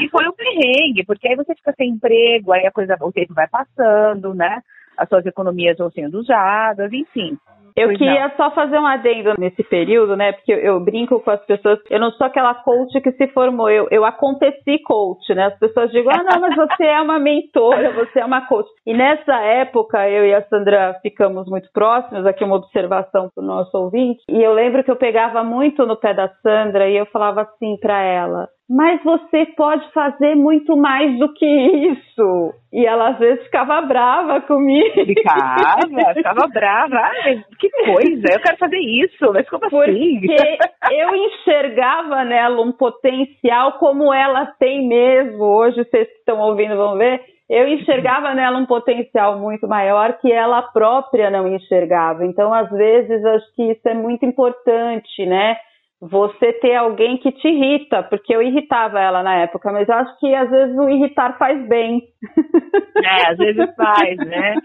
E 0.00 0.08
foi 0.08 0.28
um 0.28 0.32
perrengue, 0.32 1.04
porque 1.04 1.26
aí 1.26 1.34
você 1.34 1.54
fica 1.54 1.72
sem 1.76 1.90
emprego, 1.90 2.52
aí 2.52 2.66
a 2.66 2.70
coisa, 2.70 2.96
o 3.00 3.12
tempo 3.12 3.34
vai 3.34 3.48
passando, 3.48 4.32
né? 4.34 4.62
As 4.96 5.08
suas 5.08 5.26
economias 5.26 5.78
vão 5.78 5.90
sendo 5.90 6.18
usadas, 6.18 6.92
enfim. 6.92 7.36
Eu 7.78 7.88
pois 7.88 7.98
queria 7.98 8.28
não. 8.28 8.36
só 8.36 8.50
fazer 8.50 8.78
um 8.78 8.86
adendo 8.86 9.34
nesse 9.38 9.62
período, 9.62 10.16
né? 10.16 10.32
Porque 10.32 10.52
eu, 10.52 10.58
eu, 10.58 10.80
brinco 10.80 11.20
com 11.20 11.30
as 11.30 11.44
pessoas, 11.46 11.78
eu 11.88 12.00
não 12.00 12.10
sou 12.12 12.26
aquela 12.26 12.54
coach 12.54 13.00
que 13.00 13.12
se 13.12 13.28
formou, 13.28 13.70
eu, 13.70 13.86
eu 13.90 14.04
aconteci 14.04 14.78
coach, 14.84 15.32
né? 15.34 15.46
As 15.46 15.58
pessoas 15.58 15.90
digam, 15.90 16.12
ah, 16.12 16.22
não, 16.24 16.40
mas 16.40 16.56
você 16.56 16.84
é 16.84 17.00
uma 17.00 17.18
mentora, 17.18 17.92
você 17.92 18.20
é 18.20 18.24
uma 18.24 18.46
coach. 18.46 18.68
E 18.84 18.92
nessa 18.92 19.36
época, 19.40 20.08
eu 20.08 20.26
e 20.26 20.34
a 20.34 20.42
Sandra 20.48 20.98
ficamos 21.02 21.48
muito 21.48 21.70
próximos, 21.72 22.26
aqui 22.26 22.42
uma 22.42 22.56
observação 22.56 23.30
para 23.34 23.42
o 23.42 23.46
nosso 23.46 23.76
ouvinte, 23.76 24.22
e 24.28 24.42
eu 24.42 24.52
lembro 24.52 24.82
que 24.82 24.90
eu 24.90 24.96
pegava 24.96 25.44
muito 25.44 25.86
no 25.86 25.96
pé 25.96 26.14
da 26.14 26.28
Sandra 26.42 26.88
e 26.88 26.96
eu 26.96 27.06
falava 27.06 27.42
assim 27.42 27.76
para 27.80 28.02
ela, 28.02 28.48
mas 28.68 29.02
você 29.02 29.46
pode 29.56 29.90
fazer 29.92 30.34
muito 30.34 30.76
mais 30.76 31.18
do 31.18 31.32
que 31.32 31.46
isso. 31.46 32.52
E 32.70 32.84
ela 32.84 33.10
às 33.10 33.18
vezes 33.18 33.42
ficava 33.44 33.80
brava 33.80 34.42
comigo. 34.42 35.06
Ficava, 35.06 35.80
ficava 36.12 36.46
brava. 36.48 36.96
Ai, 36.96 37.42
que 37.58 37.70
coisa, 37.70 38.26
eu 38.30 38.40
quero 38.40 38.58
fazer 38.58 38.78
isso, 38.78 39.32
mas 39.32 39.48
como 39.48 39.70
Porque 39.70 39.90
assim? 39.90 40.20
Porque 40.20 40.94
eu 40.94 41.16
enxergava 41.16 42.24
nela 42.24 42.60
um 42.60 42.72
potencial 42.72 43.78
como 43.78 44.12
ela 44.12 44.44
tem 44.58 44.86
mesmo. 44.86 45.42
Hoje 45.42 45.76
vocês 45.76 46.06
que 46.06 46.18
estão 46.18 46.38
ouvindo 46.38 46.76
vão 46.76 46.98
ver. 46.98 47.22
Eu 47.48 47.66
enxergava 47.66 48.34
nela 48.34 48.58
um 48.58 48.66
potencial 48.66 49.38
muito 49.38 49.66
maior 49.66 50.18
que 50.18 50.30
ela 50.30 50.60
própria 50.60 51.30
não 51.30 51.48
enxergava. 51.48 52.26
Então, 52.26 52.52
às 52.52 52.68
vezes, 52.68 53.24
acho 53.24 53.54
que 53.54 53.62
isso 53.72 53.88
é 53.88 53.94
muito 53.94 54.26
importante, 54.26 55.24
né? 55.24 55.56
Você 56.00 56.52
ter 56.54 56.76
alguém 56.76 57.16
que 57.16 57.32
te 57.32 57.48
irrita, 57.48 58.04
porque 58.04 58.34
eu 58.34 58.40
irritava 58.40 59.00
ela 59.00 59.22
na 59.22 59.34
época, 59.34 59.72
mas 59.72 59.88
eu 59.88 59.94
acho 59.96 60.18
que 60.20 60.32
às 60.32 60.48
vezes 60.48 60.76
o 60.78 60.88
irritar 60.88 61.36
faz 61.38 61.66
bem. 61.68 62.02
É, 63.00 63.30
às 63.30 63.38
vezes 63.38 63.64
faz, 63.76 64.16
né? 64.16 64.56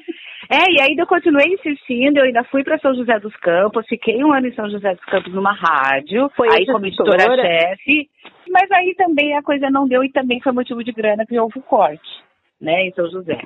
É, 0.50 0.72
e 0.72 0.82
ainda 0.82 1.04
eu 1.04 1.08
continuei 1.08 1.54
insistindo, 1.54 2.18
eu 2.18 2.24
ainda 2.24 2.44
fui 2.46 2.64
para 2.64 2.80
São 2.80 2.94
José 2.96 3.20
dos 3.20 3.36
Campos, 3.38 3.86
fiquei 3.88 4.24
um 4.24 4.34
ano 4.34 4.48
em 4.48 4.54
São 4.56 4.68
José 4.70 4.96
dos 4.96 5.06
Campos 5.06 5.32
numa 5.32 5.54
rádio, 5.54 6.30
foi 6.36 6.50
aí 6.50 6.66
como 6.66 6.88
editora-chefe, 6.88 8.10
mas 8.50 8.72
aí 8.72 8.96
também 8.96 9.38
a 9.38 9.44
coisa 9.44 9.70
não 9.70 9.88
deu 9.88 10.04
e 10.04 10.12
também 10.12 10.42
foi 10.42 10.52
motivo 10.52 10.84
de 10.84 10.92
grana 10.92 11.26
que 11.28 11.40
houve 11.40 11.60
o 11.60 11.62
corte, 11.62 12.10
né, 12.60 12.88
em 12.88 12.92
São 12.94 13.10
José. 13.12 13.40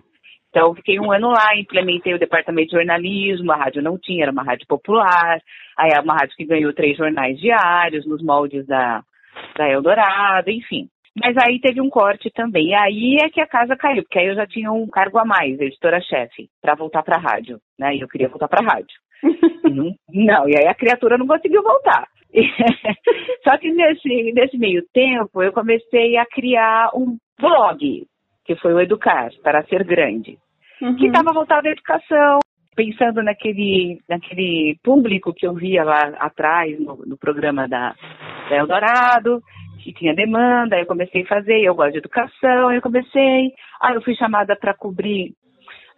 Então, 0.57 0.73
fiquei 0.73 0.99
um 0.99 1.11
ano 1.11 1.29
lá, 1.29 1.55
implementei 1.55 2.15
o 2.15 2.19
departamento 2.19 2.69
de 2.69 2.77
jornalismo, 2.77 3.51
a 3.51 3.57
rádio 3.57 3.83
não 3.83 3.95
tinha, 3.95 4.23
era 4.23 4.31
uma 4.31 4.41
rádio 4.41 4.65
popular, 4.65 5.39
aí 5.77 5.91
é 5.95 6.01
uma 6.01 6.15
rádio 6.15 6.35
que 6.35 6.47
ganhou 6.47 6.73
três 6.73 6.97
jornais 6.97 7.39
diários, 7.39 8.07
nos 8.07 8.23
moldes 8.23 8.65
da, 8.65 9.03
da 9.55 9.69
Eldorado, 9.69 10.49
enfim. 10.49 10.87
Mas 11.15 11.35
aí 11.37 11.59
teve 11.59 11.79
um 11.79 11.91
corte 11.91 12.31
também, 12.31 12.69
e 12.69 12.73
aí 12.73 13.17
é 13.21 13.29
que 13.29 13.39
a 13.39 13.45
casa 13.45 13.75
caiu, 13.75 14.01
porque 14.01 14.17
aí 14.17 14.29
eu 14.29 14.35
já 14.35 14.47
tinha 14.47 14.71
um 14.71 14.87
cargo 14.87 15.19
a 15.19 15.25
mais, 15.25 15.61
editora-chefe, 15.61 16.49
para 16.59 16.73
voltar 16.73 17.03
para 17.03 17.17
a 17.17 17.21
rádio, 17.21 17.59
né, 17.77 17.95
e 17.95 18.01
eu 18.01 18.07
queria 18.07 18.27
voltar 18.27 18.47
para 18.47 18.65
a 18.65 18.73
rádio. 18.73 18.97
não, 20.11 20.49
e 20.49 20.57
aí 20.57 20.67
a 20.67 20.73
criatura 20.73 21.19
não 21.19 21.27
conseguiu 21.27 21.61
voltar. 21.61 22.07
Só 23.43 23.55
que 23.59 23.71
nesse, 23.71 24.33
nesse 24.33 24.57
meio 24.57 24.83
tempo 24.91 25.43
eu 25.43 25.53
comecei 25.53 26.17
a 26.17 26.25
criar 26.25 26.89
um 26.95 27.15
blog, 27.39 28.07
que 28.43 28.55
foi 28.55 28.73
o 28.73 28.79
Educar, 28.79 29.29
para 29.43 29.63
ser 29.65 29.83
grande, 29.83 30.39
uhum. 30.81 30.95
que 30.95 31.07
estava 31.07 31.33
voltado 31.33 31.67
à 31.67 31.71
educação, 31.71 32.39
pensando 32.75 33.23
naquele, 33.23 33.99
naquele 34.07 34.77
público 34.83 35.33
que 35.33 35.47
eu 35.47 35.53
via 35.53 35.83
lá 35.83 36.13
atrás, 36.19 36.79
no, 36.79 36.97
no 37.05 37.17
programa 37.17 37.67
da, 37.67 37.95
da 38.49 38.55
Eldorado, 38.55 39.41
que 39.83 39.93
tinha 39.93 40.13
demanda, 40.13 40.75
aí 40.75 40.81
eu 40.81 40.87
comecei 40.87 41.23
a 41.23 41.27
fazer, 41.27 41.61
eu 41.61 41.73
gosto 41.73 41.93
de 41.93 41.99
educação, 41.99 42.71
eu 42.71 42.81
comecei, 42.81 43.53
aí 43.81 43.95
eu 43.95 44.01
fui 44.01 44.15
chamada 44.15 44.55
para 44.55 44.73
cobrir 44.73 45.33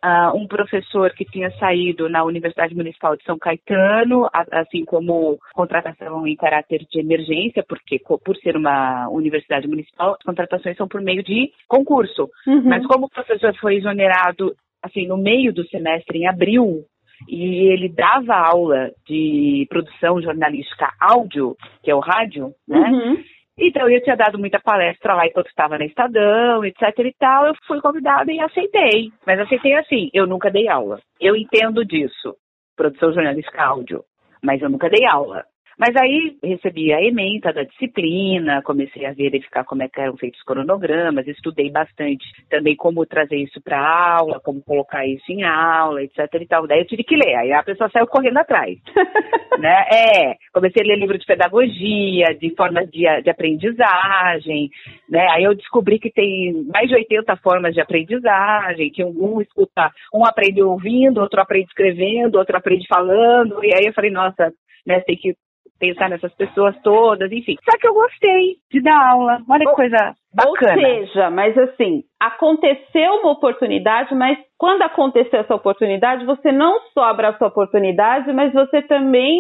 uh, 0.04 0.36
um 0.38 0.48
professor 0.48 1.12
que 1.12 1.26
tinha 1.26 1.52
saído 1.58 2.10
na 2.10 2.24
Universidade 2.24 2.76
Municipal 2.76 3.16
de 3.16 3.24
São 3.24 3.38
Caetano, 3.38 4.30
assim 4.52 4.86
como 4.86 5.38
contratação 5.54 6.26
em 6.28 6.36
caráter 6.36 6.86
de 6.90 7.00
emergência, 7.00 7.64
porque 7.68 8.00
por 8.00 8.36
ser 8.38 8.56
uma 8.56 9.10
universidade 9.10 9.68
municipal, 9.68 10.14
as 10.14 10.24
contratações 10.24 10.78
são 10.78 10.88
por 10.88 11.02
meio 11.02 11.24
de 11.24 11.52
concurso. 11.68 12.30
Uhum. 12.48 12.64
Mas 12.66 12.86
como 12.86 13.06
o 13.06 13.10
professor 13.10 13.56
foi 13.58 13.76
exonerado 13.76 14.56
assim 14.82 15.08
no 15.08 15.18
meio 15.18 15.54
do 15.54 15.68
semestre, 15.68 16.20
em 16.20 16.28
abril, 16.28 16.84
e 17.28 17.72
ele 17.72 17.90
dava 17.90 18.36
aula 18.36 18.92
de 19.08 19.66
produção 19.70 20.22
jornalística 20.22 20.90
áudio, 21.00 21.56
que 21.84 21.92
é 21.92 21.96
o 21.96 22.00
rádio, 22.00 22.54
né? 22.68 22.80
Uhum. 22.80 23.24
Então, 23.62 23.90
eu 23.90 24.02
tinha 24.02 24.16
dado 24.16 24.40
muita 24.40 24.58
palestra 24.58 25.14
lá 25.14 25.28
enquanto 25.28 25.48
estava 25.48 25.78
na 25.78 25.84
Estadão, 25.86 26.64
etc 26.64 26.82
e 27.00 27.14
tal. 27.20 27.48
Eu 27.48 27.54
fui 27.68 27.82
convidada 27.82 28.32
e 28.32 28.40
aceitei. 28.40 29.12
Mas 29.28 29.38
aceitei 29.38 29.74
assim, 29.74 30.10
eu 30.14 30.26
nunca 30.26 30.50
dei 30.50 30.70
aula. 30.70 31.02
Eu 31.20 31.36
entendo 31.36 31.84
disso, 31.84 32.36
produção 32.78 33.12
jornalística 33.12 33.62
áudio, 33.62 34.04
mas 34.42 34.62
eu 34.62 34.70
nunca 34.70 34.90
dei 34.90 35.06
aula. 35.06 35.44
Mas 35.80 35.96
aí 35.96 36.38
recebi 36.44 36.92
a 36.92 37.02
ementa 37.02 37.54
da 37.54 37.64
disciplina, 37.64 38.62
comecei 38.64 39.06
a 39.06 39.14
verificar 39.14 39.64
como 39.64 39.82
é 39.82 39.88
que 39.88 40.02
eram 40.02 40.18
feitos 40.18 40.38
os 40.40 40.46
cronogramas, 40.46 41.26
estudei 41.26 41.72
bastante 41.72 42.26
também 42.50 42.76
como 42.76 43.06
trazer 43.06 43.38
isso 43.38 43.62
para 43.62 43.80
aula, 43.80 44.42
como 44.42 44.62
colocar 44.62 45.08
isso 45.08 45.32
em 45.32 45.44
aula, 45.44 46.04
etc 46.04 46.20
e 46.34 46.46
tal. 46.46 46.68
Daí 46.68 46.80
eu 46.80 46.86
tive 46.86 47.06
que 47.06 47.16
ler, 47.16 47.34
aí 47.36 47.54
a 47.54 47.64
pessoa 47.64 47.90
saiu 47.92 48.08
correndo 48.08 48.40
atrás. 48.40 48.78
né? 49.58 49.86
É, 49.90 50.36
comecei 50.52 50.84
a 50.84 50.86
ler 50.86 51.00
livro 51.00 51.18
de 51.18 51.26
pedagogia, 51.26 52.36
de 52.38 52.54
formas 52.56 52.90
de, 52.90 53.06
de 53.22 53.30
aprendizagem, 53.30 54.70
né? 55.10 55.28
Aí 55.30 55.46
eu 55.46 55.56
descobri 55.56 55.98
que 55.98 56.12
tem 56.12 56.62
mais 56.74 56.90
de 56.90 56.96
80 56.96 57.38
formas 57.38 57.74
de 57.74 57.80
aprendizagem, 57.80 58.92
que 58.92 59.04
um 59.04 59.40
escuta, 59.40 59.90
um 60.14 60.26
aprende 60.26 60.62
ouvindo, 60.62 61.22
outro 61.22 61.40
aprende 61.42 61.68
escrevendo, 61.68 62.38
outro 62.38 62.58
aprende 62.58 62.86
falando, 62.86 63.64
e 63.64 63.74
aí 63.74 63.86
eu 63.86 63.94
falei, 63.94 64.12
nossa, 64.12 64.52
né, 64.86 65.00
tem 65.02 65.16
que 65.16 65.34
pensar 65.80 66.10
nessas 66.10 66.34
pessoas 66.34 66.76
todas, 66.84 67.32
enfim. 67.32 67.56
Só 67.64 67.78
que 67.78 67.88
eu 67.88 67.94
gostei 67.94 68.58
de 68.72 68.82
dar 68.82 69.12
aula. 69.12 69.40
Olha 69.50 69.66
que 69.66 69.74
coisa 69.74 70.14
bacana. 70.34 70.74
Ou 70.74 70.80
seja, 70.80 71.30
mas 71.30 71.58
assim, 71.58 72.04
aconteceu 72.20 73.14
uma 73.22 73.32
oportunidade, 73.32 74.14
mas 74.14 74.38
quando 74.58 74.82
aconteceu 74.82 75.40
essa 75.40 75.56
oportunidade, 75.56 76.26
você 76.26 76.52
não 76.52 76.80
só 76.94 77.06
abraçou 77.06 77.46
a 77.46 77.50
oportunidade, 77.50 78.32
mas 78.34 78.52
você 78.54 78.82
também 78.82 79.40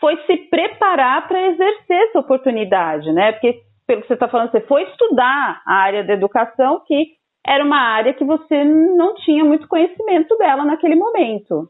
foi 0.00 0.16
se 0.26 0.36
preparar 0.48 1.26
para 1.26 1.48
exercer 1.48 2.08
essa 2.08 2.20
oportunidade, 2.20 3.12
né? 3.12 3.32
Porque, 3.32 3.60
pelo 3.86 4.02
que 4.02 4.08
você 4.08 4.14
está 4.14 4.28
falando, 4.28 4.50
você 4.50 4.60
foi 4.62 4.82
estudar 4.84 5.62
a 5.66 5.74
área 5.74 6.04
da 6.04 6.14
educação, 6.14 6.82
que 6.86 7.18
era 7.46 7.64
uma 7.64 7.80
área 7.80 8.12
que 8.14 8.24
você 8.24 8.64
não 8.64 9.14
tinha 9.14 9.44
muito 9.44 9.66
conhecimento 9.68 10.36
dela 10.36 10.64
naquele 10.64 10.94
momento. 10.94 11.68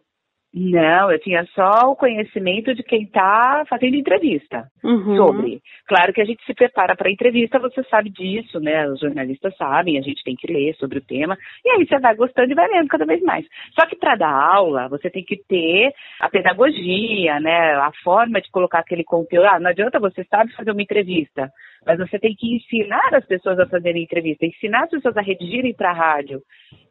Não, 0.52 1.12
eu 1.12 1.21
tinha 1.21 1.45
só 1.55 1.90
o 1.90 1.97
conhecimento 1.97 2.75
de 2.75 2.83
quem 2.83 3.02
está 3.02 3.64
fazendo 3.69 3.97
entrevista 3.97 4.67
uhum. 4.83 5.14
sobre. 5.14 5.61
Claro 5.87 6.11
que 6.12 6.23
a 6.23 6.25
gente 6.25 6.43
se 6.47 6.55
prepara 6.55 6.97
para 6.97 7.09
a 7.09 7.12
entrevista, 7.12 7.59
você 7.59 7.83
sabe 7.85 8.09
disso, 8.09 8.59
né? 8.59 8.88
Os 8.88 8.99
jornalistas 8.99 9.55
sabem, 9.59 9.99
a 9.99 10.00
gente 10.00 10.25
tem 10.25 10.35
que 10.35 10.50
ler 10.50 10.75
sobre 10.76 10.99
o 10.99 11.05
tema, 11.05 11.37
e 11.64 11.71
aí 11.71 11.87
você 11.87 11.99
vai 11.99 12.14
gostando 12.17 12.50
e 12.50 12.55
vai 12.55 12.67
lendo 12.67 12.88
cada 12.88 13.05
vez 13.05 13.23
mais. 13.23 13.47
Só 13.78 13.87
que 13.87 13.97
para 13.97 14.17
dar 14.17 14.33
aula, 14.33 14.88
você 14.88 15.11
tem 15.11 15.23
que 15.23 15.37
ter 15.37 15.93
a 16.19 16.31
pedagogia, 16.31 17.38
né? 17.40 17.75
A 17.75 17.93
forma 18.02 18.40
de 18.40 18.50
colocar 18.50 18.78
aquele 18.78 19.05
conteúdo. 19.05 19.47
Ah, 19.47 19.61
não 19.61 19.69
adianta 19.71 20.00
você 20.00 20.25
sabe 20.25 20.50
fazer 20.55 20.71
uma 20.71 20.83
entrevista, 20.83 21.52
mas 21.85 21.99
você 21.99 22.19
tem 22.19 22.35
que 22.35 22.57
ensinar 22.57 23.14
as 23.14 23.26
pessoas 23.26 23.59
a 23.61 23.67
fazerem 23.67 24.02
entrevista, 24.02 24.47
ensinar 24.47 24.85
as 24.85 24.90
pessoas 24.90 25.17
a 25.19 25.21
redigirem 25.21 25.75
para 25.75 25.90
a 25.90 25.95
rádio, 25.95 26.40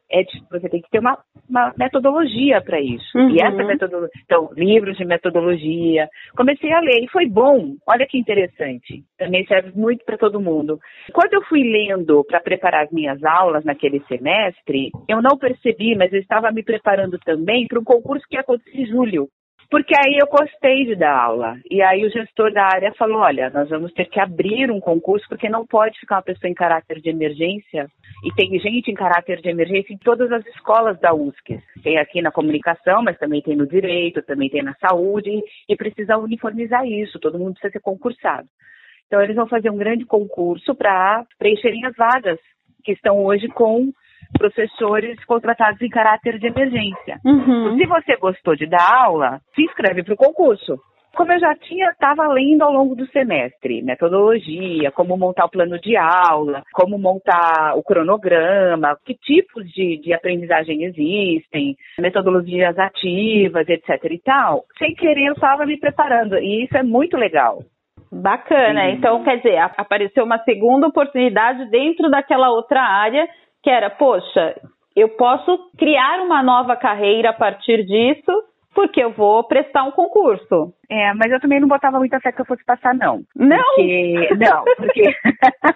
é 0.09 0.23
de, 0.23 0.41
você 0.49 0.69
tem 0.69 0.81
que 0.81 0.89
ter 0.89 0.99
uma, 0.99 1.17
uma 1.49 1.73
metodologia 1.77 2.61
para 2.61 2.79
isso. 2.79 3.17
Uhum. 3.17 3.29
E 3.29 3.41
essa 3.41 3.63
metodologia, 3.63 4.21
então, 4.23 4.49
livros 4.55 4.97
de 4.97 5.05
metodologia. 5.05 6.07
Comecei 6.35 6.71
a 6.71 6.79
ler 6.79 7.03
e 7.03 7.09
foi 7.09 7.27
bom. 7.27 7.75
Olha 7.87 8.07
que 8.07 8.17
interessante. 8.17 9.03
Também 9.17 9.45
serve 9.45 9.71
muito 9.75 10.05
para 10.05 10.17
todo 10.17 10.41
mundo. 10.41 10.79
Quando 11.13 11.33
eu 11.33 11.43
fui 11.43 11.61
lendo 11.63 12.23
para 12.25 12.39
preparar 12.39 12.85
as 12.85 12.91
minhas 12.91 13.23
aulas 13.23 13.63
naquele 13.65 14.01
semestre, 14.07 14.91
eu 15.07 15.21
não 15.21 15.37
percebi, 15.37 15.95
mas 15.95 16.11
eu 16.13 16.19
estava 16.19 16.51
me 16.51 16.63
preparando 16.63 17.17
também 17.19 17.67
para 17.67 17.79
um 17.79 17.83
concurso 17.83 18.25
que 18.29 18.35
ia 18.35 18.41
acontecer 18.41 18.77
em 18.77 18.85
julho. 18.85 19.27
Porque 19.69 19.93
aí 19.97 20.17
eu 20.17 20.27
gostei 20.27 20.85
de 20.85 20.95
dar 20.95 21.13
aula. 21.13 21.57
E 21.69 21.81
aí 21.81 22.05
o 22.05 22.09
gestor 22.09 22.53
da 22.53 22.63
área 22.63 22.93
falou: 22.97 23.19
olha, 23.19 23.49
nós 23.49 23.69
vamos 23.69 23.91
ter 23.93 24.05
que 24.05 24.19
abrir 24.19 24.71
um 24.71 24.79
concurso, 24.79 25.27
porque 25.27 25.49
não 25.49 25.65
pode 25.65 25.99
ficar 25.99 26.15
uma 26.15 26.21
pessoa 26.21 26.49
em 26.49 26.53
caráter 26.53 27.01
de 27.01 27.09
emergência. 27.09 27.87
E 28.23 28.33
tem 28.33 28.57
gente 28.59 28.89
em 28.89 28.93
caráter 28.93 29.41
de 29.41 29.49
emergência 29.49 29.93
em 29.93 29.97
todas 29.97 30.31
as 30.31 30.45
escolas 30.47 30.97
da 30.99 31.13
USC. 31.13 31.61
Tem 31.83 31.97
aqui 31.97 32.21
na 32.21 32.31
comunicação, 32.31 33.03
mas 33.03 33.17
também 33.17 33.41
tem 33.41 33.55
no 33.55 33.67
direito, 33.67 34.21
também 34.21 34.49
tem 34.49 34.63
na 34.63 34.73
saúde, 34.75 35.29
e 35.67 35.75
precisa 35.75 36.17
uniformizar 36.17 36.85
isso, 36.85 37.19
todo 37.19 37.37
mundo 37.37 37.53
precisa 37.53 37.73
ser 37.73 37.81
concursado. 37.81 38.47
Então, 39.05 39.21
eles 39.21 39.35
vão 39.35 39.47
fazer 39.47 39.69
um 39.69 39.77
grande 39.77 40.05
concurso 40.05 40.75
para 40.75 41.25
preencherem 41.37 41.85
as 41.85 41.95
vagas 41.95 42.39
que 42.83 42.93
estão 42.93 43.23
hoje 43.23 43.47
com 43.49 43.91
professores 44.37 45.23
contratados 45.25 45.81
em 45.81 45.89
caráter 45.89 46.39
de 46.39 46.47
emergência. 46.47 47.19
Uhum. 47.25 47.77
Se 47.77 47.85
você 47.85 48.15
gostou 48.17 48.55
de 48.55 48.65
dar 48.65 49.05
aula, 49.05 49.39
se 49.55 49.63
inscreve 49.63 50.03
para 50.03 50.13
o 50.13 50.17
concurso. 50.17 50.77
Como 51.17 51.33
eu 51.33 51.39
já 51.39 51.55
tinha, 51.55 51.89
estava 51.89 52.27
lendo 52.27 52.61
ao 52.61 52.71
longo 52.71 52.95
do 52.95 53.07
semestre, 53.07 53.81
metodologia, 53.81 54.91
como 54.91 55.17
montar 55.17 55.45
o 55.45 55.49
plano 55.49 55.79
de 55.79 55.97
aula, 55.97 56.61
como 56.71 56.99
montar 56.99 57.75
o 57.75 57.81
cronograma, 57.81 58.95
que 59.03 59.15
tipos 59.15 59.67
de, 59.71 59.99
de 59.99 60.13
aprendizagem 60.13 60.83
existem, 60.83 61.75
metodologias 61.99 62.77
ativas, 62.77 63.67
etc 63.67 64.11
e 64.11 64.19
tal. 64.19 64.65
Sem 64.77 64.93
querer, 64.93 65.29
eu 65.29 65.33
estava 65.33 65.65
me 65.65 65.79
preparando, 65.79 66.37
e 66.37 66.65
isso 66.65 66.77
é 66.77 66.83
muito 66.83 67.17
legal. 67.17 67.63
Bacana. 68.11 68.83
Sim. 68.83 68.91
Então, 68.91 69.23
quer 69.23 69.37
dizer, 69.37 69.57
apareceu 69.57 70.23
uma 70.23 70.37
segunda 70.43 70.85
oportunidade 70.85 71.65
dentro 71.71 72.11
daquela 72.11 72.51
outra 72.51 72.81
área 72.81 73.27
que 73.67 73.71
era, 73.71 73.89
poxa, 73.89 74.55
eu 74.95 75.09
posso 75.09 75.69
criar 75.77 76.21
uma 76.21 76.41
nova 76.41 76.77
carreira 76.77 77.31
a 77.31 77.33
partir 77.33 77.83
disso, 77.85 78.31
porque 78.73 79.03
eu 79.03 79.11
vou 79.11 79.43
prestar 79.43 79.83
um 79.83 79.91
concurso. 79.91 80.73
É, 80.89 81.13
mas 81.15 81.29
eu 81.29 81.41
também 81.41 81.59
não 81.59 81.67
botava 81.67 81.99
muita 81.99 82.17
fé 82.21 82.31
que 82.31 82.39
eu 82.39 82.45
fosse 82.45 82.63
passar, 82.63 82.95
não. 82.95 83.23
Não? 83.35 83.61
Porque, 83.75 84.29
não, 84.39 84.63
porque... 84.77 85.13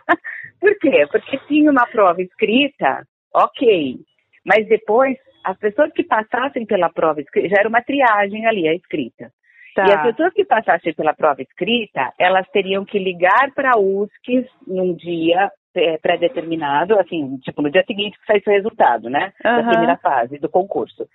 Por 0.61 0.79
quê? 0.79 1.05
Porque 1.11 1.37
tinha 1.49 1.69
uma 1.69 1.85
prova 1.87 2.21
escrita, 2.21 3.03
ok, 3.35 3.97
mas 4.45 4.65
depois 4.69 5.17
as 5.43 5.57
pessoas 5.57 5.91
que 5.91 6.03
passassem 6.03 6.65
pela 6.65 6.89
prova 6.89 7.19
escrita, 7.19 7.49
já 7.49 7.57
era 7.59 7.67
uma 7.67 7.81
triagem 7.81 8.45
ali, 8.45 8.69
a 8.69 8.75
escrita. 8.75 9.31
Tá. 9.75 9.85
E 9.85 9.91
as 9.91 10.01
pessoas 10.03 10.33
que 10.33 10.45
passassem 10.45 10.93
pela 10.93 11.13
prova 11.13 11.41
escrita, 11.41 12.13
elas 12.17 12.47
teriam 12.51 12.85
que 12.85 12.99
ligar 12.99 13.51
para 13.53 13.71
a 13.73 13.79
USC 13.79 14.47
num 14.65 14.93
dia 14.93 15.51
é, 15.75 15.97
pré-determinado, 15.97 16.99
assim, 16.99 17.37
tipo, 17.37 17.61
no 17.61 17.71
dia 17.71 17.83
seguinte 17.85 18.17
que 18.19 18.25
sai 18.25 18.41
o 18.45 18.49
resultado, 18.49 19.09
né? 19.09 19.33
Uhum. 19.43 19.57
Da 19.57 19.69
primeira 19.69 19.97
fase 19.97 20.37
do 20.37 20.49
concurso. 20.49 21.07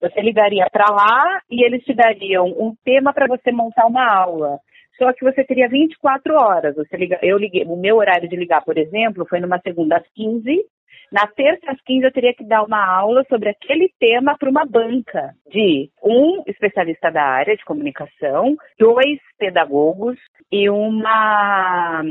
Você 0.00 0.20
ligaria 0.20 0.66
para 0.72 0.90
lá 0.90 1.40
e 1.50 1.64
eles 1.64 1.84
te 1.84 1.92
dariam 1.92 2.46
um 2.46 2.74
tema 2.84 3.12
para 3.12 3.26
você 3.26 3.52
montar 3.52 3.86
uma 3.86 4.06
aula. 4.06 4.58
Só 4.96 5.12
que 5.12 5.24
você 5.24 5.44
teria 5.44 5.68
24 5.68 6.34
horas. 6.34 6.74
Você 6.76 6.96
liga, 6.96 7.18
eu 7.22 7.38
liguei, 7.38 7.64
o 7.64 7.76
meu 7.76 7.96
horário 7.96 8.28
de 8.28 8.36
ligar, 8.36 8.64
por 8.64 8.78
exemplo, 8.78 9.26
foi 9.28 9.40
numa 9.40 9.58
segunda 9.60 9.96
às 9.96 10.06
15 10.14 10.64
na 11.12 11.26
terça 11.26 11.70
às 11.70 11.80
15 11.82 12.04
eu 12.04 12.12
teria 12.12 12.34
que 12.34 12.44
dar 12.44 12.62
uma 12.62 12.84
aula 12.84 13.24
sobre 13.28 13.48
aquele 13.48 13.92
tema 13.98 14.36
para 14.38 14.48
uma 14.48 14.64
banca 14.64 15.34
de 15.50 15.90
um 16.02 16.42
especialista 16.46 17.10
da 17.10 17.22
área 17.22 17.56
de 17.56 17.64
comunicação, 17.64 18.56
dois 18.78 19.18
pedagogos 19.38 20.16
e 20.52 20.70
uma 20.70 22.02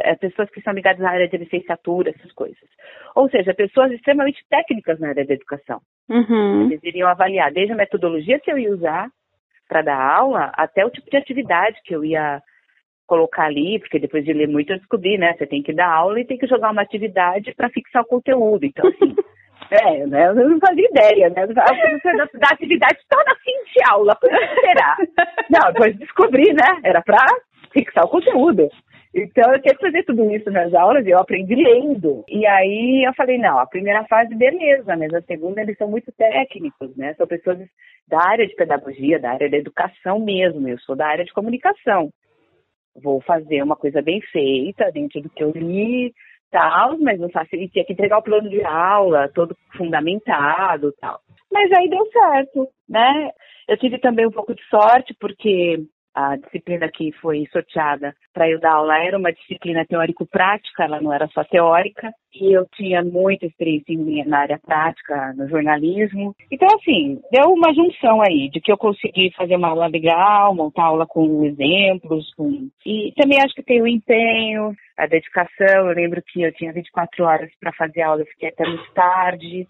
é, 0.00 0.14
pessoas 0.16 0.50
que 0.50 0.62
são 0.62 0.72
ligadas 0.72 1.04
à 1.04 1.10
área 1.10 1.28
de 1.28 1.36
licenciatura, 1.36 2.10
essas 2.10 2.32
coisas. 2.32 2.68
Ou 3.14 3.28
seja, 3.28 3.52
pessoas 3.54 3.92
extremamente 3.92 4.42
técnicas 4.48 4.98
na 4.98 5.08
área 5.08 5.26
da 5.26 5.34
educação. 5.34 5.80
Uhum. 6.08 6.66
Eles 6.66 6.82
iriam 6.82 7.08
avaliar 7.08 7.52
desde 7.52 7.72
a 7.72 7.76
metodologia 7.76 8.40
que 8.40 8.50
eu 8.50 8.58
ia 8.58 8.72
usar 8.72 9.08
para 9.68 9.82
dar 9.82 10.00
aula 10.00 10.52
até 10.54 10.84
o 10.84 10.90
tipo 10.90 11.10
de 11.10 11.16
atividade 11.16 11.80
que 11.84 11.94
eu 11.94 12.04
ia 12.04 12.40
colocar 13.06 13.44
ali, 13.44 13.78
porque 13.78 13.98
depois 13.98 14.24
de 14.24 14.32
ler 14.32 14.48
muito 14.48 14.72
eu 14.72 14.78
descobri, 14.78 15.16
né? 15.16 15.34
Você 15.36 15.46
tem 15.46 15.62
que 15.62 15.72
dar 15.72 15.90
aula 15.90 16.20
e 16.20 16.26
tem 16.26 16.36
que 16.36 16.46
jogar 16.46 16.70
uma 16.70 16.82
atividade 16.82 17.54
para 17.54 17.70
fixar 17.70 18.02
o 18.02 18.06
conteúdo. 18.06 18.64
Então, 18.64 18.88
assim, 18.88 19.14
é, 19.70 20.06
né? 20.06 20.28
Eu 20.28 20.34
não 20.34 20.58
fazia 20.58 20.88
ideia, 20.88 21.30
né? 21.30 21.46
Da, 21.46 21.64
da 21.64 22.48
atividade 22.50 22.98
na 23.10 23.36
fim 23.36 23.72
de 23.72 23.90
aula, 23.90 24.16
que 24.20 24.60
será? 24.60 24.96
Não, 25.50 25.72
depois 25.72 25.96
descobri, 25.96 26.52
né? 26.52 26.80
Era 26.84 27.00
para 27.02 27.24
fixar 27.72 28.04
o 28.04 28.08
conteúdo. 28.08 28.68
Então 29.14 29.50
eu 29.50 29.62
tinha 29.62 29.74
que 29.74 29.80
fazer 29.80 30.02
tudo 30.04 30.30
isso 30.30 30.50
nas 30.50 30.74
aulas 30.74 31.06
e 31.06 31.10
eu 31.10 31.18
aprendi 31.18 31.54
lendo. 31.54 32.22
E 32.28 32.46
aí 32.46 33.02
eu 33.08 33.14
falei, 33.14 33.38
não, 33.38 33.58
a 33.58 33.66
primeira 33.66 34.04
fase, 34.04 34.34
beleza, 34.34 34.94
mas 34.94 35.14
a 35.14 35.22
segunda 35.22 35.62
eles 35.62 35.78
são 35.78 35.88
muito 35.88 36.12
técnicos, 36.12 36.94
né? 36.96 37.14
São 37.14 37.26
pessoas 37.26 37.58
da 38.06 38.22
área 38.22 38.46
de 38.46 38.54
pedagogia, 38.54 39.18
da 39.18 39.30
área 39.30 39.48
da 39.48 39.56
educação 39.56 40.20
mesmo. 40.20 40.68
Eu 40.68 40.78
sou 40.80 40.94
da 40.94 41.06
área 41.06 41.24
de 41.24 41.32
comunicação 41.32 42.10
vou 43.02 43.20
fazer 43.22 43.62
uma 43.62 43.76
coisa 43.76 44.02
bem 44.02 44.20
feita 44.32 44.90
dentro 44.92 45.20
do 45.20 45.30
que 45.30 45.42
eu 45.42 45.50
li, 45.50 46.12
tal, 46.50 46.98
mas 46.98 47.18
não 47.18 47.28
faço, 47.30 47.54
e 47.54 47.68
tinha 47.68 47.84
que 47.84 47.92
entregar 47.92 48.18
o 48.18 48.22
plano 48.22 48.48
de 48.48 48.62
aula 48.64 49.30
todo 49.34 49.56
fundamentado, 49.76 50.92
tal. 51.00 51.20
Mas 51.52 51.70
aí 51.72 51.88
deu 51.88 52.04
certo, 52.10 52.68
né? 52.88 53.30
Eu 53.68 53.76
tive 53.76 53.98
também 53.98 54.26
um 54.26 54.30
pouco 54.30 54.54
de 54.54 54.62
sorte 54.68 55.14
porque 55.18 55.84
a 56.16 56.34
disciplina 56.36 56.88
que 56.88 57.12
foi 57.20 57.46
sorteada 57.52 58.16
para 58.32 58.48
eu 58.48 58.58
dar 58.58 58.72
aula 58.72 58.96
era 59.04 59.18
uma 59.18 59.30
disciplina 59.30 59.84
teórico-prática, 59.84 60.84
ela 60.84 60.98
não 60.98 61.12
era 61.12 61.28
só 61.28 61.44
teórica, 61.44 62.10
e 62.34 62.56
eu 62.56 62.66
tinha 62.74 63.04
muita 63.04 63.44
experiência 63.44 63.94
na 64.24 64.38
área 64.38 64.58
prática, 64.58 65.34
no 65.36 65.46
jornalismo. 65.46 66.34
Então, 66.50 66.68
assim, 66.74 67.20
deu 67.30 67.52
uma 67.52 67.74
junção 67.74 68.22
aí, 68.22 68.48
de 68.48 68.62
que 68.62 68.72
eu 68.72 68.78
consegui 68.78 69.30
fazer 69.36 69.56
uma 69.56 69.68
aula 69.68 69.88
legal, 69.88 70.54
montar 70.54 70.84
aula 70.84 71.06
com 71.06 71.44
exemplos, 71.44 72.32
com... 72.34 72.70
e 72.86 73.12
também 73.14 73.38
acho 73.42 73.54
que 73.54 73.62
tem 73.62 73.82
o 73.82 73.86
empenho, 73.86 74.74
a 74.96 75.06
dedicação. 75.06 75.90
Eu 75.90 75.94
lembro 75.94 76.22
que 76.22 76.40
eu 76.40 76.52
tinha 76.54 76.72
24 76.72 77.24
horas 77.24 77.50
para 77.60 77.74
fazer 77.74 78.00
aula, 78.00 78.22
eu 78.22 78.26
fiquei 78.26 78.48
até 78.48 78.66
muito 78.66 78.90
tarde, 78.94 79.66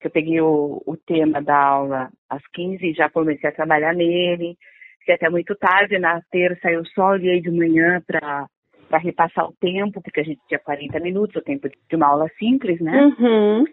que 0.00 0.06
eu 0.06 0.10
peguei 0.10 0.40
o, 0.40 0.80
o 0.86 0.96
tema 0.96 1.42
da 1.42 1.56
aula 1.56 2.10
às 2.28 2.46
15 2.54 2.86
e 2.86 2.94
já 2.94 3.10
comecei 3.10 3.50
a 3.50 3.54
trabalhar 3.54 3.92
nele. 3.92 4.56
Fiquei 5.00 5.14
até 5.14 5.28
muito 5.28 5.54
tarde, 5.56 5.98
na 5.98 6.20
terça 6.30 6.70
eu 6.70 6.84
só 6.86 7.10
olhei 7.10 7.40
de 7.40 7.50
manhã 7.50 8.00
para 8.06 8.46
para 8.88 8.98
repassar 8.98 9.46
o 9.46 9.54
tempo, 9.60 10.02
porque 10.02 10.18
a 10.18 10.24
gente 10.24 10.40
tinha 10.48 10.58
40 10.58 10.98
minutos, 10.98 11.36
o 11.36 11.44
tempo 11.44 11.68
de 11.68 11.96
uma 11.96 12.08
aula 12.08 12.28
simples, 12.36 12.80
né? 12.80 13.00
Uhum. 13.00 13.64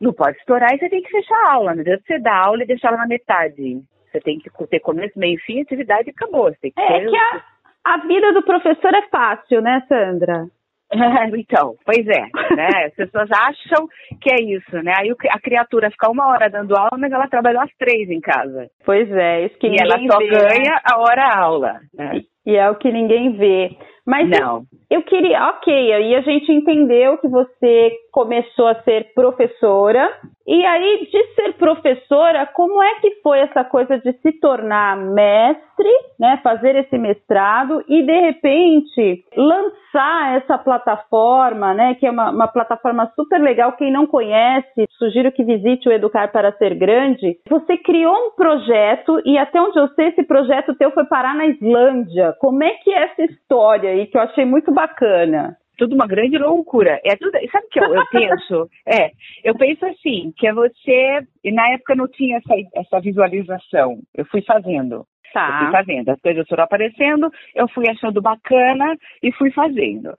Não 0.00 0.14
pode 0.14 0.38
estourar 0.38 0.74
e 0.74 0.78
você 0.78 0.88
tem 0.88 1.02
que 1.02 1.10
fechar 1.10 1.36
a 1.44 1.52
aula, 1.52 1.74
não 1.74 1.82
adianta 1.82 2.02
você 2.06 2.18
dar 2.18 2.46
aula 2.46 2.62
e 2.62 2.66
deixar 2.66 2.88
ela 2.88 2.96
na 2.96 3.06
metade. 3.06 3.82
Você 4.10 4.20
tem 4.20 4.38
que 4.38 4.50
ter 4.68 4.80
começo, 4.80 5.18
meio, 5.18 5.38
fim, 5.40 5.60
atividade 5.60 6.08
e 6.08 6.10
acabou. 6.10 6.44
Você 6.44 6.56
tem 6.62 6.72
que 6.72 6.80
é 6.80 7.00
ter... 7.00 7.10
que 7.10 7.16
a, 7.16 7.44
a 7.84 7.98
vida 7.98 8.32
do 8.32 8.42
professor 8.42 8.94
é 8.94 9.02
fácil, 9.08 9.60
né, 9.60 9.84
Sandra? 9.86 10.46
então, 11.36 11.74
pois 11.84 12.06
é, 12.06 12.54
né? 12.54 12.86
As 12.86 12.94
pessoas 12.94 13.28
acham 13.32 13.86
que 14.20 14.30
é 14.30 14.42
isso, 14.42 14.76
né? 14.82 14.92
Aí 14.98 15.12
a 15.30 15.40
criatura 15.40 15.90
fica 15.90 16.10
uma 16.10 16.28
hora 16.28 16.48
dando 16.48 16.76
aula, 16.76 16.96
mas 16.98 17.12
ela 17.12 17.28
trabalhou 17.28 17.62
às 17.62 17.70
três 17.76 18.08
em 18.08 18.20
casa. 18.20 18.68
Pois 18.84 19.10
é, 19.10 19.46
isso 19.46 19.58
que 19.58 19.66
e 19.66 19.76
ela 19.80 19.98
só 20.08 20.18
vê, 20.18 20.28
ganha 20.28 20.74
né? 20.74 20.80
a 20.84 20.98
hora 20.98 21.34
aula, 21.34 21.80
né? 21.94 22.20
E 22.46 22.54
é 22.54 22.70
o 22.70 22.76
que 22.76 22.92
ninguém 22.92 23.36
vê. 23.36 23.70
Mas 24.06 24.28
Não. 24.28 24.62
Eu, 24.88 25.02
queria, 25.02 25.48
ok, 25.50 25.92
aí 25.92 26.14
a 26.14 26.20
gente 26.20 26.52
entendeu 26.52 27.18
que 27.18 27.28
você 27.28 27.92
começou 28.12 28.68
a 28.68 28.82
ser 28.82 29.12
professora. 29.14 30.10
E 30.46 30.64
aí, 30.64 31.08
de 31.10 31.34
ser 31.34 31.54
professora, 31.54 32.46
como 32.46 32.80
é 32.80 33.00
que 33.00 33.16
foi 33.20 33.40
essa 33.40 33.64
coisa 33.64 33.98
de 33.98 34.12
se 34.20 34.32
tornar 34.40 34.96
mestre, 34.96 35.90
né? 36.20 36.38
Fazer 36.40 36.76
esse 36.76 36.96
mestrado 36.96 37.82
e 37.88 38.02
de 38.04 38.20
repente 38.20 39.24
lançar 39.36 40.36
essa 40.36 40.56
plataforma, 40.56 41.74
né? 41.74 41.94
Que 41.96 42.06
é 42.06 42.10
uma, 42.10 42.30
uma 42.30 42.46
plataforma 42.46 43.10
super 43.16 43.40
legal. 43.40 43.72
Quem 43.72 43.92
não 43.92 44.06
conhece, 44.06 44.86
sugiro 44.96 45.32
que 45.32 45.42
visite 45.42 45.88
o 45.88 45.92
Educar 45.92 46.30
para 46.30 46.52
Ser 46.52 46.76
Grande. 46.76 47.38
Você 47.50 47.76
criou 47.78 48.14
um 48.14 48.30
projeto 48.30 49.20
e 49.24 49.36
até 49.36 49.60
onde 49.60 49.78
eu 49.78 49.88
sei, 49.88 50.08
esse 50.08 50.22
projeto 50.22 50.76
teu 50.76 50.92
foi 50.92 51.06
parar 51.06 51.34
na 51.34 51.46
Islândia. 51.46 52.34
Como 52.38 52.62
é 52.62 52.70
que 52.84 52.92
é 52.92 53.02
essa 53.02 53.22
história 53.24 53.90
aí 53.90 54.06
que 54.06 54.16
eu 54.16 54.22
achei 54.22 54.44
muito 54.44 54.72
bacana? 54.76 55.56
tudo 55.76 55.94
uma 55.94 56.06
grande 56.06 56.38
loucura. 56.38 57.00
É 57.04 57.14
tudo, 57.16 57.32
sabe 57.50 57.66
o 57.66 57.68
que 57.68 57.80
eu, 57.80 57.94
eu 57.94 58.06
penso? 58.10 58.70
É, 58.86 59.10
eu 59.44 59.54
penso 59.54 59.84
assim, 59.84 60.32
que 60.36 60.46
é 60.46 60.52
você, 60.52 61.20
e 61.44 61.52
na 61.52 61.68
época 61.74 61.94
não 61.94 62.08
tinha 62.08 62.38
essa, 62.38 62.54
essa 62.74 63.00
visualização. 63.00 63.98
Eu 64.14 64.24
fui 64.26 64.42
fazendo. 64.42 65.04
Tá. 65.32 65.48
Eu 65.48 65.58
fui 65.64 65.72
fazendo. 65.72 66.08
As 66.08 66.20
coisas 66.20 66.48
foram 66.48 66.64
aparecendo, 66.64 67.30
eu 67.54 67.68
fui 67.68 67.88
achando 67.88 68.22
bacana 68.22 68.96
e 69.22 69.32
fui 69.32 69.50
fazendo. 69.50 70.14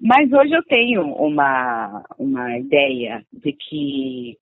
Mas 0.00 0.32
hoje 0.32 0.52
eu 0.52 0.62
tenho 0.62 1.02
uma, 1.02 2.04
uma 2.18 2.58
ideia 2.58 3.22
de 3.32 3.52
que 3.52 4.38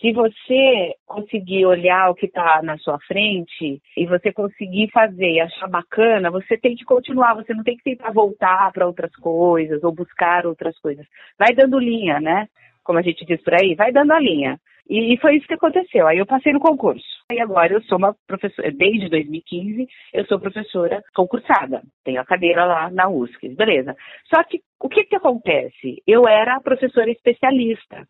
se 0.00 0.12
você 0.12 0.94
conseguir 1.06 1.66
olhar 1.66 2.10
o 2.10 2.14
que 2.14 2.26
está 2.26 2.62
na 2.62 2.78
sua 2.78 2.98
frente 3.00 3.82
e 3.96 4.06
você 4.06 4.32
conseguir 4.32 4.90
fazer 4.90 5.30
e 5.30 5.40
achar 5.40 5.68
bacana, 5.68 6.30
você 6.30 6.56
tem 6.56 6.74
que 6.74 6.84
continuar, 6.84 7.34
você 7.34 7.52
não 7.52 7.62
tem 7.62 7.76
que 7.76 7.84
tentar 7.84 8.10
voltar 8.10 8.72
para 8.72 8.86
outras 8.86 9.14
coisas 9.16 9.82
ou 9.84 9.92
buscar 9.92 10.46
outras 10.46 10.78
coisas. 10.78 11.06
Vai 11.38 11.54
dando 11.54 11.78
linha, 11.78 12.18
né? 12.18 12.48
Como 12.82 12.98
a 12.98 13.02
gente 13.02 13.26
diz 13.26 13.42
por 13.42 13.54
aí, 13.54 13.74
vai 13.74 13.92
dando 13.92 14.12
a 14.12 14.18
linha. 14.18 14.58
E 14.88 15.16
foi 15.18 15.36
isso 15.36 15.46
que 15.46 15.54
aconteceu. 15.54 16.08
Aí 16.08 16.18
eu 16.18 16.26
passei 16.26 16.52
no 16.52 16.58
concurso. 16.58 17.06
E 17.30 17.40
agora 17.40 17.74
eu 17.74 17.82
sou 17.82 17.96
uma 17.96 18.16
professora, 18.26 18.72
desde 18.72 19.08
2015, 19.08 19.86
eu 20.12 20.26
sou 20.26 20.40
professora 20.40 21.00
concursada. 21.14 21.82
Tenho 22.02 22.20
a 22.20 22.24
cadeira 22.24 22.64
lá 22.64 22.90
na 22.90 23.08
USC, 23.08 23.50
beleza. 23.50 23.94
Só 24.34 24.42
que 24.42 24.60
o 24.80 24.88
que 24.88 25.04
que 25.04 25.14
acontece? 25.14 26.02
Eu 26.04 26.26
era 26.26 26.60
professora 26.60 27.08
especialista. 27.08 28.04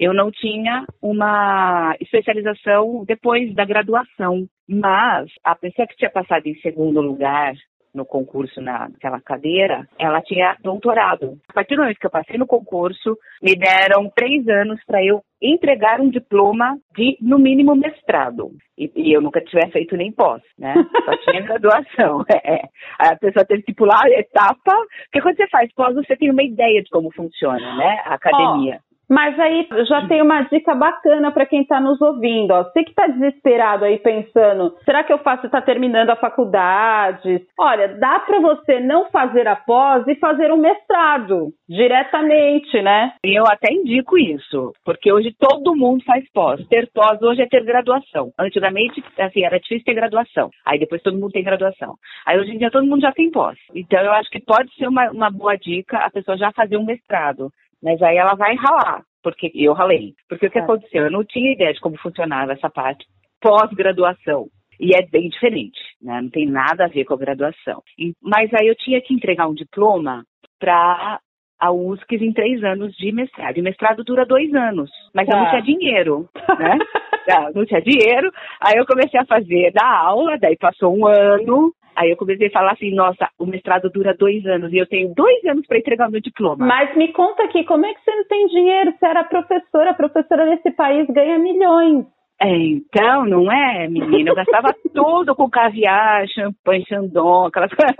Eu 0.00 0.14
não 0.14 0.30
tinha 0.30 0.86
uma 1.02 1.94
especialização 2.00 3.04
depois 3.06 3.54
da 3.54 3.66
graduação, 3.66 4.46
mas 4.66 5.30
a 5.44 5.54
pessoa 5.54 5.86
que 5.86 5.96
tinha 5.96 6.10
passado 6.10 6.46
em 6.46 6.54
segundo 6.60 7.02
lugar 7.02 7.52
no 7.94 8.06
concurso 8.06 8.62
naquela 8.62 9.20
cadeira, 9.20 9.86
ela 9.98 10.22
tinha 10.22 10.56
doutorado. 10.62 11.38
A 11.50 11.52
partir 11.52 11.74
do 11.74 11.82
momento 11.82 11.98
que 11.98 12.06
eu 12.06 12.10
passei 12.10 12.38
no 12.38 12.46
concurso, 12.46 13.18
me 13.42 13.54
deram 13.54 14.10
três 14.14 14.48
anos 14.48 14.80
para 14.86 15.04
eu 15.04 15.20
entregar 15.42 16.00
um 16.00 16.08
diploma 16.08 16.78
de, 16.96 17.18
no 17.20 17.38
mínimo, 17.38 17.74
mestrado. 17.74 18.52
E, 18.78 18.90
e, 18.94 19.12
eu 19.12 19.20
nunca 19.20 19.40
tivesse 19.40 19.72
feito 19.72 19.96
nem 19.96 20.12
pós, 20.12 20.40
né? 20.58 20.72
Só 21.04 21.16
tinha 21.18 21.42
graduação. 21.42 22.24
É. 22.42 22.62
A 22.98 23.16
pessoa 23.16 23.44
teve 23.44 23.62
que 23.62 23.74
pular 23.74 24.02
a 24.02 24.18
etapa, 24.18 24.72
porque 25.04 25.20
quando 25.20 25.36
você 25.36 25.48
faz 25.48 25.70
pós, 25.74 25.94
você 25.94 26.16
tem 26.16 26.30
uma 26.30 26.42
ideia 26.42 26.82
de 26.82 26.88
como 26.88 27.12
funciona, 27.12 27.76
né? 27.76 28.00
A 28.04 28.14
academia. 28.14 28.80
Oh. 28.80 28.89
Mas 29.10 29.36
aí 29.40 29.66
já 29.88 30.06
tem 30.06 30.22
uma 30.22 30.42
dica 30.42 30.72
bacana 30.72 31.32
para 31.32 31.44
quem 31.44 31.62
está 31.62 31.80
nos 31.80 32.00
ouvindo. 32.00 32.52
Ó. 32.52 32.62
Você 32.62 32.84
que 32.84 32.90
está 32.90 33.08
desesperado 33.08 33.84
aí 33.84 33.98
pensando, 33.98 34.76
será 34.84 35.02
que 35.02 35.12
eu 35.12 35.18
faço 35.18 35.46
está 35.46 35.60
terminando 35.60 36.10
a 36.10 36.16
faculdade? 36.16 37.44
Olha, 37.58 37.88
dá 37.88 38.20
para 38.20 38.38
você 38.38 38.78
não 38.78 39.10
fazer 39.10 39.48
a 39.48 39.56
pós 39.56 40.06
e 40.06 40.14
fazer 40.14 40.52
um 40.52 40.56
mestrado 40.56 41.48
diretamente, 41.68 42.80
né? 42.82 43.12
Eu 43.24 43.44
até 43.48 43.72
indico 43.72 44.16
isso, 44.16 44.72
porque 44.84 45.12
hoje 45.12 45.34
todo 45.36 45.74
mundo 45.74 46.04
faz 46.04 46.24
pós. 46.32 46.64
Ter 46.68 46.88
pós 46.94 47.20
hoje 47.20 47.42
é 47.42 47.46
ter 47.46 47.64
graduação. 47.64 48.30
Antigamente, 48.38 49.02
assim, 49.18 49.44
era 49.44 49.58
difícil 49.58 49.84
ter 49.84 49.94
graduação. 49.94 50.50
Aí 50.64 50.78
depois 50.78 51.02
todo 51.02 51.18
mundo 51.18 51.32
tem 51.32 51.42
graduação. 51.42 51.96
Aí 52.24 52.38
hoje 52.38 52.52
em 52.52 52.58
dia 52.58 52.70
todo 52.70 52.86
mundo 52.86 53.00
já 53.00 53.10
tem 53.10 53.28
pós. 53.30 53.58
Então 53.74 54.00
eu 54.00 54.12
acho 54.12 54.30
que 54.30 54.40
pode 54.40 54.72
ser 54.76 54.86
uma, 54.86 55.10
uma 55.10 55.30
boa 55.30 55.56
dica 55.56 55.98
a 55.98 56.10
pessoa 56.10 56.36
já 56.36 56.52
fazer 56.52 56.76
um 56.76 56.84
mestrado. 56.84 57.50
Mas 57.82 58.00
aí 58.02 58.16
ela 58.16 58.34
vai 58.34 58.54
ralar, 58.54 59.02
porque 59.22 59.50
eu 59.54 59.72
ralei. 59.72 60.14
Porque 60.28 60.46
o 60.46 60.50
que 60.50 60.58
é. 60.58 60.62
aconteceu? 60.62 61.04
Eu 61.04 61.10
não 61.10 61.24
tinha 61.24 61.52
ideia 61.52 61.72
de 61.72 61.80
como 61.80 61.98
funcionava 61.98 62.52
essa 62.52 62.68
parte 62.68 63.04
pós-graduação. 63.40 64.48
E 64.78 64.94
é 64.94 65.02
bem 65.06 65.28
diferente, 65.28 65.78
né? 66.00 66.22
Não 66.22 66.30
tem 66.30 66.46
nada 66.46 66.84
a 66.84 66.88
ver 66.88 67.04
com 67.04 67.14
a 67.14 67.18
graduação. 67.18 67.82
E, 67.98 68.14
mas 68.22 68.50
aí 68.54 68.66
eu 68.66 68.74
tinha 68.74 69.00
que 69.00 69.12
entregar 69.12 69.46
um 69.46 69.54
diploma 69.54 70.24
para 70.58 71.20
a 71.60 71.70
USC 71.70 72.16
em 72.16 72.32
três 72.32 72.64
anos 72.64 72.94
de 72.96 73.12
mestrado. 73.12 73.58
E 73.58 73.62
mestrado 73.62 74.02
dura 74.02 74.24
dois 74.24 74.52
anos, 74.54 74.90
mas 75.14 75.26
tá. 75.26 75.34
eu 75.34 75.38
não 75.38 75.44
tá. 75.44 75.50
tinha 75.50 75.62
dinheiro, 75.62 76.28
né? 76.58 76.78
não 77.54 77.66
tinha 77.66 77.82
dinheiro. 77.82 78.32
Aí 78.58 78.78
eu 78.78 78.86
comecei 78.86 79.20
a 79.20 79.26
fazer 79.26 79.70
da 79.72 79.86
aula, 79.86 80.38
daí 80.38 80.56
passou 80.56 80.96
um 80.96 81.06
ano, 81.06 81.72
Aí 82.00 82.08
eu 82.08 82.16
comecei 82.16 82.46
a 82.46 82.50
falar 82.50 82.72
assim, 82.72 82.94
nossa, 82.94 83.28
o 83.38 83.44
mestrado 83.44 83.90
dura 83.90 84.16
dois 84.18 84.46
anos 84.46 84.72
e 84.72 84.78
eu 84.78 84.86
tenho 84.86 85.12
dois 85.14 85.44
anos 85.44 85.66
para 85.66 85.76
entregar 85.76 86.08
o 86.08 86.10
meu 86.10 86.22
diploma. 86.22 86.64
Mas 86.64 86.96
me 86.96 87.12
conta 87.12 87.42
aqui, 87.42 87.62
como 87.64 87.84
é 87.84 87.92
que 87.92 88.00
você 88.00 88.10
não 88.10 88.24
tem 88.24 88.46
dinheiro? 88.46 88.94
Você 88.98 89.04
era 89.04 89.22
professora, 89.22 89.90
a 89.90 89.94
professora 89.94 90.46
nesse 90.46 90.70
país 90.70 91.06
ganha 91.10 91.38
milhões. 91.38 92.06
É, 92.40 92.48
então, 92.56 93.26
não 93.26 93.52
é, 93.52 93.86
menina? 93.86 94.30
Eu 94.30 94.34
gastava 94.34 94.74
tudo 94.94 95.36
com 95.36 95.50
caviar, 95.50 96.26
champanhe, 96.28 96.86
chandon, 96.88 97.44
aquelas 97.44 97.70
coisas. 97.70 97.94